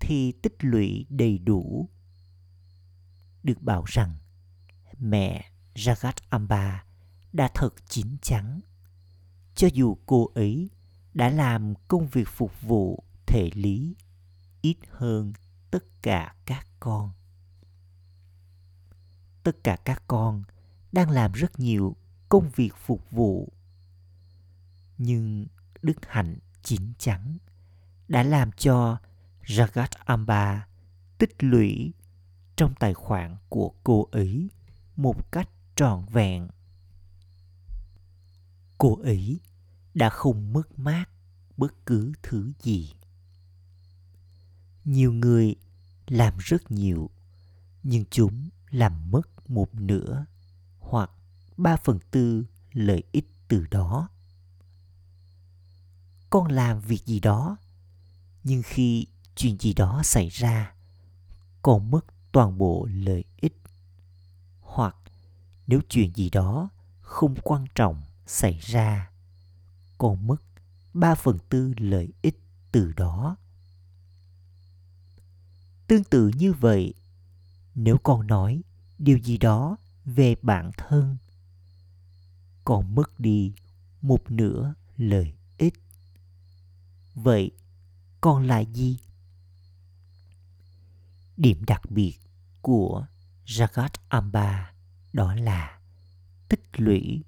thì 0.00 0.32
tích 0.42 0.56
lũy 0.60 1.06
đầy 1.08 1.38
đủ? 1.38 1.88
Được 3.42 3.62
bảo 3.62 3.84
rằng 3.86 4.16
mẹ 4.98 5.50
Jagat 5.74 6.14
Amba 6.28 6.84
đã 7.32 7.48
thật 7.54 7.74
chín 7.88 8.16
chắn 8.22 8.60
cho 9.54 9.68
dù 9.72 9.96
cô 10.06 10.30
ấy 10.34 10.70
đã 11.14 11.30
làm 11.30 11.74
công 11.88 12.08
việc 12.08 12.28
phục 12.28 12.62
vụ 12.62 13.04
thể 13.26 13.50
lý, 13.54 13.94
ít 14.60 14.76
hơn 14.90 15.32
tất 15.70 15.84
cả 16.02 16.34
các 16.46 16.66
con 16.80 17.10
tất 19.42 19.64
cả 19.64 19.76
các 19.84 20.02
con 20.08 20.42
đang 20.92 21.10
làm 21.10 21.32
rất 21.32 21.60
nhiều 21.60 21.96
công 22.28 22.50
việc 22.56 22.76
phục 22.76 23.10
vụ, 23.10 23.52
nhưng 24.98 25.46
đức 25.82 25.96
hạnh 26.08 26.38
chín 26.62 26.92
chắn 26.98 27.36
đã 28.08 28.22
làm 28.22 28.52
cho 28.52 28.98
Jagat 29.44 29.88
Amba 30.04 30.66
tích 31.18 31.34
lũy 31.38 31.92
trong 32.56 32.74
tài 32.74 32.94
khoản 32.94 33.36
của 33.48 33.72
cô 33.84 34.08
ấy 34.10 34.48
một 34.96 35.32
cách 35.32 35.48
trọn 35.76 36.04
vẹn. 36.12 36.48
Cô 38.82 38.98
ấy 39.02 39.40
đã 39.94 40.10
không 40.10 40.52
mất 40.52 40.78
mát 40.78 41.04
bất 41.56 41.86
cứ 41.86 42.12
thứ 42.22 42.52
gì. 42.62 42.94
Nhiều 44.84 45.12
người 45.12 45.54
làm 46.06 46.34
rất 46.38 46.70
nhiều, 46.70 47.10
nhưng 47.82 48.04
chúng 48.10 48.48
làm 48.70 49.10
mất 49.10 49.50
một 49.50 49.74
nửa 49.74 50.24
hoặc 50.80 51.10
ba 51.56 51.76
phần 51.76 51.98
tư 52.10 52.44
lợi 52.72 53.02
ích 53.12 53.26
từ 53.48 53.66
đó. 53.70 54.08
Con 56.30 56.46
làm 56.46 56.80
việc 56.80 57.06
gì 57.06 57.20
đó, 57.20 57.56
nhưng 58.44 58.62
khi 58.62 59.06
chuyện 59.36 59.56
gì 59.60 59.74
đó 59.74 60.02
xảy 60.04 60.28
ra, 60.28 60.74
con 61.62 61.90
mất 61.90 62.04
toàn 62.32 62.58
bộ 62.58 62.88
lợi 62.92 63.24
ích. 63.36 63.56
Hoặc 64.60 64.96
nếu 65.66 65.80
chuyện 65.88 66.14
gì 66.14 66.30
đó 66.30 66.68
không 67.00 67.34
quan 67.42 67.64
trọng 67.74 68.02
xảy 68.26 68.58
ra, 68.62 69.10
còn 69.98 70.26
mất 70.26 70.42
ba 70.94 71.14
phần 71.14 71.38
tư 71.48 71.74
lợi 71.76 72.12
ích 72.22 72.40
từ 72.72 72.92
đó. 72.92 73.36
Tương 75.86 76.04
tự 76.04 76.30
như 76.36 76.52
vậy, 76.52 76.94
nếu 77.74 77.98
con 77.98 78.26
nói 78.26 78.62
điều 78.98 79.18
gì 79.18 79.38
đó 79.38 79.76
về 80.04 80.34
bản 80.42 80.70
thân, 80.76 81.16
còn 82.64 82.94
mất 82.94 83.20
đi 83.20 83.52
một 84.02 84.30
nửa 84.30 84.74
lợi 84.96 85.34
ích. 85.58 85.74
Vậy 87.14 87.50
còn 88.20 88.46
là 88.46 88.60
gì? 88.60 88.98
Điểm 91.36 91.64
đặc 91.64 91.90
biệt 91.90 92.18
của 92.62 93.06
Jagat 93.46 93.88
Amba 94.08 94.72
đó 95.12 95.34
là 95.34 95.80
tích 96.48 96.62
lũy 96.72 97.22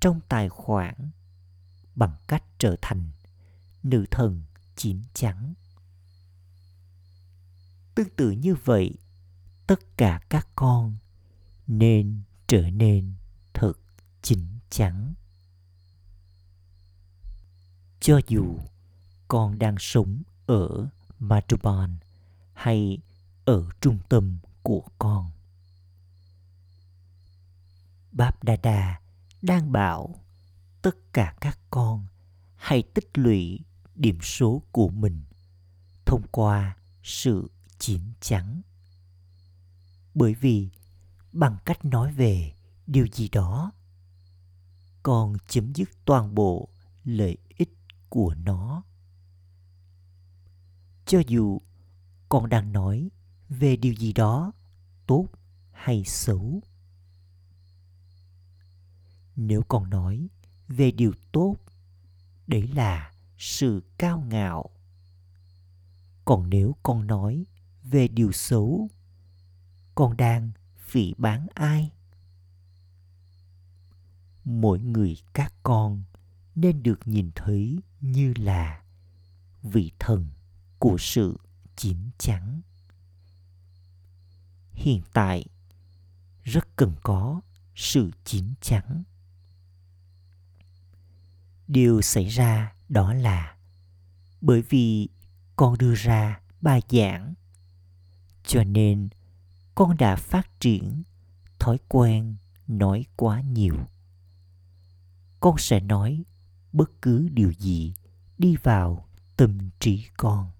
trong 0.00 0.20
tài 0.28 0.48
khoản 0.48 1.10
bằng 1.94 2.16
cách 2.28 2.42
trở 2.58 2.76
thành 2.82 3.10
nữ 3.82 4.06
thần 4.10 4.42
chín 4.76 5.02
chắn. 5.14 5.54
Tương 7.94 8.10
tự 8.16 8.30
như 8.30 8.54
vậy, 8.54 8.94
tất 9.66 9.96
cả 9.96 10.20
các 10.28 10.48
con 10.56 10.96
nên 11.66 12.22
trở 12.46 12.70
nên 12.70 13.14
thật 13.54 13.72
chín 14.22 14.46
chắn. 14.70 15.14
Cho 18.00 18.20
dù 18.28 18.58
con 19.28 19.58
đang 19.58 19.76
sống 19.78 20.22
ở 20.46 20.88
Madhuban 21.18 21.98
hay 22.52 22.98
ở 23.44 23.64
trung 23.80 23.98
tâm 24.08 24.38
của 24.62 24.82
con. 24.98 25.30
Báp 28.12 28.44
Đa 28.44 28.56
Đa 28.56 29.00
đang 29.46 29.72
bảo 29.72 30.14
tất 30.82 30.96
cả 31.12 31.34
các 31.40 31.58
con 31.70 32.06
hãy 32.56 32.82
tích 32.94 33.18
lũy 33.18 33.60
điểm 33.94 34.18
số 34.22 34.62
của 34.72 34.88
mình 34.88 35.22
thông 36.06 36.22
qua 36.30 36.76
sự 37.02 37.50
chín 37.78 38.00
chắn. 38.20 38.62
Bởi 40.14 40.34
vì 40.34 40.70
bằng 41.32 41.56
cách 41.64 41.84
nói 41.84 42.12
về 42.12 42.52
điều 42.86 43.06
gì 43.06 43.28
đó, 43.28 43.72
con 45.02 45.36
chấm 45.48 45.72
dứt 45.74 45.88
toàn 46.04 46.34
bộ 46.34 46.68
lợi 47.04 47.36
ích 47.56 47.74
của 48.08 48.34
nó. 48.34 48.82
Cho 51.06 51.20
dù 51.26 51.60
con 52.28 52.48
đang 52.48 52.72
nói 52.72 53.08
về 53.48 53.76
điều 53.76 53.94
gì 53.94 54.12
đó 54.12 54.52
tốt 55.06 55.26
hay 55.72 56.04
xấu 56.04 56.60
nếu 59.36 59.62
con 59.68 59.90
nói 59.90 60.28
về 60.68 60.90
điều 60.90 61.12
tốt, 61.32 61.56
đấy 62.46 62.68
là 62.74 63.12
sự 63.38 63.82
cao 63.98 64.24
ngạo. 64.28 64.70
Còn 66.24 66.50
nếu 66.50 66.76
con 66.82 67.06
nói 67.06 67.44
về 67.82 68.08
điều 68.08 68.32
xấu, 68.32 68.88
con 69.94 70.16
đang 70.16 70.50
phỉ 70.78 71.14
bán 71.18 71.46
ai? 71.54 71.92
Mỗi 74.44 74.78
người 74.78 75.16
các 75.32 75.54
con 75.62 76.02
nên 76.54 76.82
được 76.82 77.00
nhìn 77.04 77.30
thấy 77.34 77.80
như 78.00 78.34
là 78.36 78.82
vị 79.62 79.92
thần 79.98 80.26
của 80.78 80.96
sự 80.98 81.38
chín 81.76 81.96
chắn. 82.18 82.60
Hiện 84.72 85.02
tại 85.12 85.46
rất 86.44 86.76
cần 86.76 86.94
có 87.02 87.40
sự 87.74 88.10
chín 88.24 88.54
chắn 88.60 89.02
điều 91.68 92.02
xảy 92.02 92.26
ra 92.26 92.72
đó 92.88 93.12
là 93.12 93.56
bởi 94.40 94.62
vì 94.62 95.08
con 95.56 95.78
đưa 95.78 95.94
ra 95.94 96.40
bài 96.60 96.82
giảng, 96.88 97.34
cho 98.44 98.64
nên 98.64 99.08
con 99.74 99.96
đã 99.96 100.16
phát 100.16 100.60
triển 100.60 101.02
thói 101.58 101.78
quen 101.88 102.36
nói 102.66 103.06
quá 103.16 103.40
nhiều. 103.40 103.74
Con 105.40 105.58
sẽ 105.58 105.80
nói 105.80 106.24
bất 106.72 107.02
cứ 107.02 107.28
điều 107.32 107.52
gì 107.52 107.94
đi 108.38 108.56
vào 108.62 109.08
tâm 109.36 109.58
trí 109.80 110.04
con. 110.16 110.50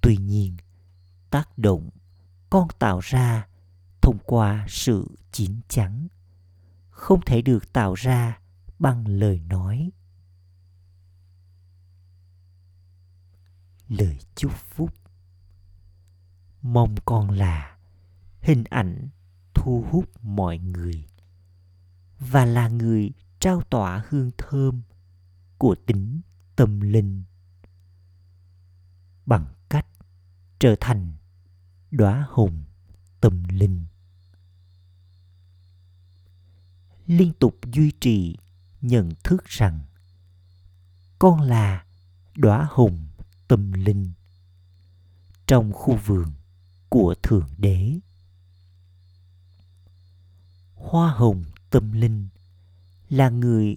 Tuy 0.00 0.16
nhiên, 0.16 0.56
tác 1.30 1.58
động 1.58 1.90
con 2.50 2.68
tạo 2.78 3.00
ra 3.00 3.46
thông 4.02 4.18
qua 4.26 4.66
sự 4.68 5.16
chín 5.32 5.60
chắn 5.68 6.08
không 6.90 7.20
thể 7.26 7.42
được 7.42 7.72
tạo 7.72 7.94
ra 7.94 8.38
bằng 8.84 9.06
lời 9.08 9.40
nói. 9.40 9.90
Lời 13.88 14.18
chúc 14.34 14.52
phúc. 14.52 14.94
Mong 16.62 16.94
con 17.04 17.30
là 17.30 17.78
hình 18.40 18.64
ảnh 18.64 19.08
thu 19.54 19.84
hút 19.90 20.04
mọi 20.22 20.58
người 20.58 21.06
và 22.18 22.44
là 22.44 22.68
người 22.68 23.10
trao 23.40 23.62
tỏa 23.70 24.04
hương 24.08 24.30
thơm 24.38 24.82
của 25.58 25.76
tính 25.86 26.20
tâm 26.56 26.80
linh 26.80 27.24
bằng 29.26 29.54
cách 29.68 29.86
trở 30.58 30.76
thành 30.80 31.12
đóa 31.90 32.26
hồng 32.30 32.64
tâm 33.20 33.44
linh. 33.48 33.86
Liên 37.06 37.32
tục 37.32 37.58
duy 37.72 37.92
trì 38.00 38.36
nhận 38.84 39.10
thức 39.24 39.44
rằng 39.44 39.80
con 41.18 41.40
là 41.40 41.84
đóa 42.36 42.68
hồng 42.70 43.06
tâm 43.48 43.72
linh 43.72 44.12
trong 45.46 45.72
khu 45.72 45.96
vườn 45.96 46.32
của 46.88 47.14
thượng 47.22 47.48
đế. 47.58 47.98
Hoa 50.74 51.12
hồng 51.12 51.44
tâm 51.70 51.92
linh 51.92 52.28
là 53.08 53.28
người 53.28 53.76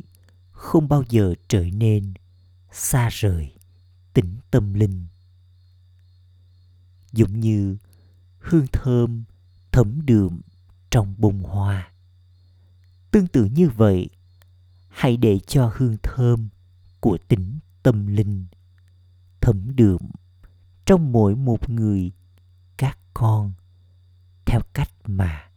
không 0.52 0.88
bao 0.88 1.04
giờ 1.10 1.34
trở 1.48 1.66
nên 1.74 2.14
xa 2.72 3.10
rời 3.10 3.56
tính 4.14 4.38
tâm 4.52 4.74
linh. 4.74 5.06
Giống 7.12 7.40
như 7.40 7.78
hương 8.40 8.68
thơm 8.74 9.24
thấm 9.72 10.06
đượm 10.06 10.42
trong 10.90 11.16
bông 11.18 11.40
hoa. 11.40 11.92
Tương 13.12 13.28
tự 13.28 13.46
như 13.46 13.70
vậy 13.70 14.10
hãy 14.98 15.18
để 15.18 15.40
cho 15.48 15.72
hương 15.76 15.98
thơm 16.04 16.50
của 17.00 17.18
tính 17.28 17.60
tâm 17.84 18.08
linh 18.08 18.46
thấm 19.42 19.76
đượm 19.76 20.02
trong 20.86 21.12
mỗi 21.12 21.36
một 21.36 21.70
người 21.70 22.12
các 22.78 23.00
con 23.14 23.52
theo 24.46 24.62
cách 24.74 24.90
mà 25.06 25.50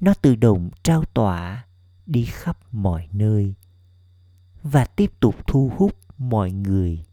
nó 0.00 0.14
tự 0.14 0.34
động 0.34 0.70
trao 0.82 1.04
tỏa 1.04 1.66
đi 2.06 2.24
khắp 2.24 2.58
mọi 2.74 3.08
nơi 3.12 3.54
và 4.62 4.84
tiếp 4.84 5.10
tục 5.20 5.34
thu 5.46 5.72
hút 5.76 5.96
mọi 6.18 6.52
người 6.52 7.04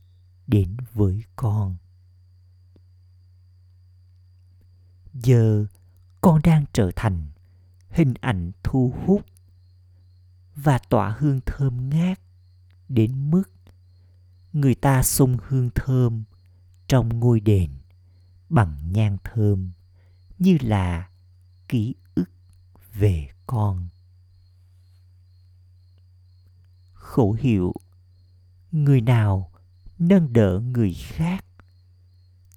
đến 0.47 0.77
với 0.93 1.23
con. 1.35 1.75
Giờ 5.13 5.65
con 6.21 6.41
đang 6.43 6.65
trở 6.73 6.91
thành 6.95 7.27
hình 7.89 8.13
ảnh 8.21 8.51
thu 8.63 8.93
hút 9.05 9.25
và 10.63 10.77
tỏa 10.77 11.15
hương 11.19 11.39
thơm 11.45 11.89
ngát 11.89 12.19
đến 12.89 13.31
mức 13.31 13.51
người 14.53 14.75
ta 14.75 15.03
xung 15.03 15.37
hương 15.47 15.69
thơm 15.75 16.23
trong 16.87 17.19
ngôi 17.19 17.39
đền 17.39 17.69
bằng 18.49 18.77
nhang 18.91 19.17
thơm 19.23 19.71
như 20.39 20.57
là 20.61 21.09
ký 21.67 21.95
ức 22.15 22.29
về 22.93 23.29
con. 23.47 23.87
Khẩu 26.93 27.33
hiệu, 27.33 27.73
người 28.71 29.01
nào 29.01 29.51
nâng 29.99 30.33
đỡ 30.33 30.59
người 30.59 30.93
khác 30.93 31.45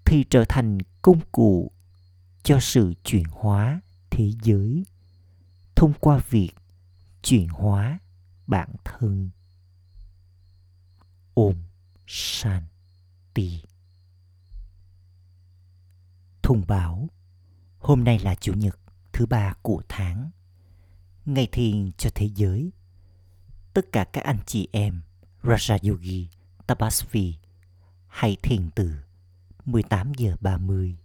thì 0.04 0.24
trở 0.30 0.44
thành 0.48 0.78
công 1.02 1.20
cụ 1.32 1.70
cho 2.42 2.60
sự 2.60 2.94
chuyển 3.04 3.24
hóa 3.30 3.80
thế 4.10 4.32
giới 4.42 4.84
thông 5.74 5.92
qua 6.00 6.20
việc 6.30 6.50
chuyển 7.24 7.48
hóa 7.48 7.98
bản 8.46 8.68
thân. 8.84 9.30
Ôm 11.34 11.54
shanti. 12.06 13.62
Thông 16.42 16.62
báo, 16.68 17.08
hôm 17.78 18.04
nay 18.04 18.18
là 18.18 18.34
chủ 18.34 18.52
nhật 18.52 18.78
thứ 19.12 19.26
ba 19.26 19.54
của 19.62 19.82
tháng. 19.88 20.30
Ngày 21.24 21.48
thiền 21.52 21.92
cho 21.98 22.10
thế 22.14 22.30
giới. 22.34 22.72
Tất 23.74 23.92
cả 23.92 24.04
các 24.04 24.24
anh 24.24 24.38
chị 24.46 24.68
em, 24.72 25.02
Raja 25.42 25.78
Yogi, 25.90 26.28
Tapasvi 26.66 27.34
hãy 28.06 28.36
thiền 28.42 28.70
từ 28.74 28.92
18 29.64 30.12
giờ 30.16 30.36
30 30.40 30.96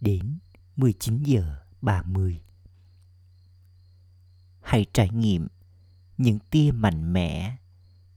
đến 0.00 0.38
19 0.76 1.22
giờ 1.22 1.56
30. 1.82 2.40
Hãy 4.62 4.86
trải 4.92 5.10
nghiệm 5.10 5.48
những 6.18 6.38
tia 6.50 6.70
mạnh 6.70 7.12
mẽ 7.12 7.56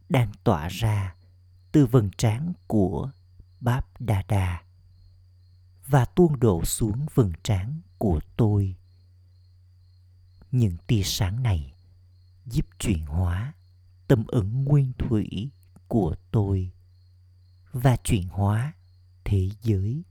đang 0.10 0.32
tỏa 0.44 0.68
ra 0.68 1.16
từ 1.72 1.86
vầng 1.86 2.10
trán 2.18 2.54
của 2.68 3.12
Báp 3.60 4.02
Đa 4.02 4.24
Đa 4.28 4.64
và 5.88 6.06
tuôn 6.06 6.40
đổ 6.40 6.66
xuống 6.66 7.06
vầng 7.14 7.32
trán 7.44 7.82
của 7.98 8.20
tôi. 8.38 8.76
Những 10.52 10.78
tia 10.88 11.02
sáng 11.04 11.44
này 11.44 11.74
giúp 12.46 12.66
chuyển 12.80 13.06
hóa 13.06 13.54
tâm 14.08 14.28
ẩn 14.28 14.64
nguyên 14.64 14.94
thủy 14.98 15.52
của 15.88 16.16
tôi 16.32 16.72
và 17.72 17.98
chuyển 18.04 18.28
hóa 18.28 18.74
thế 19.24 19.50
giới. 19.62 20.04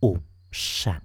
Ổn 0.00 0.20
sạch. 0.52 1.04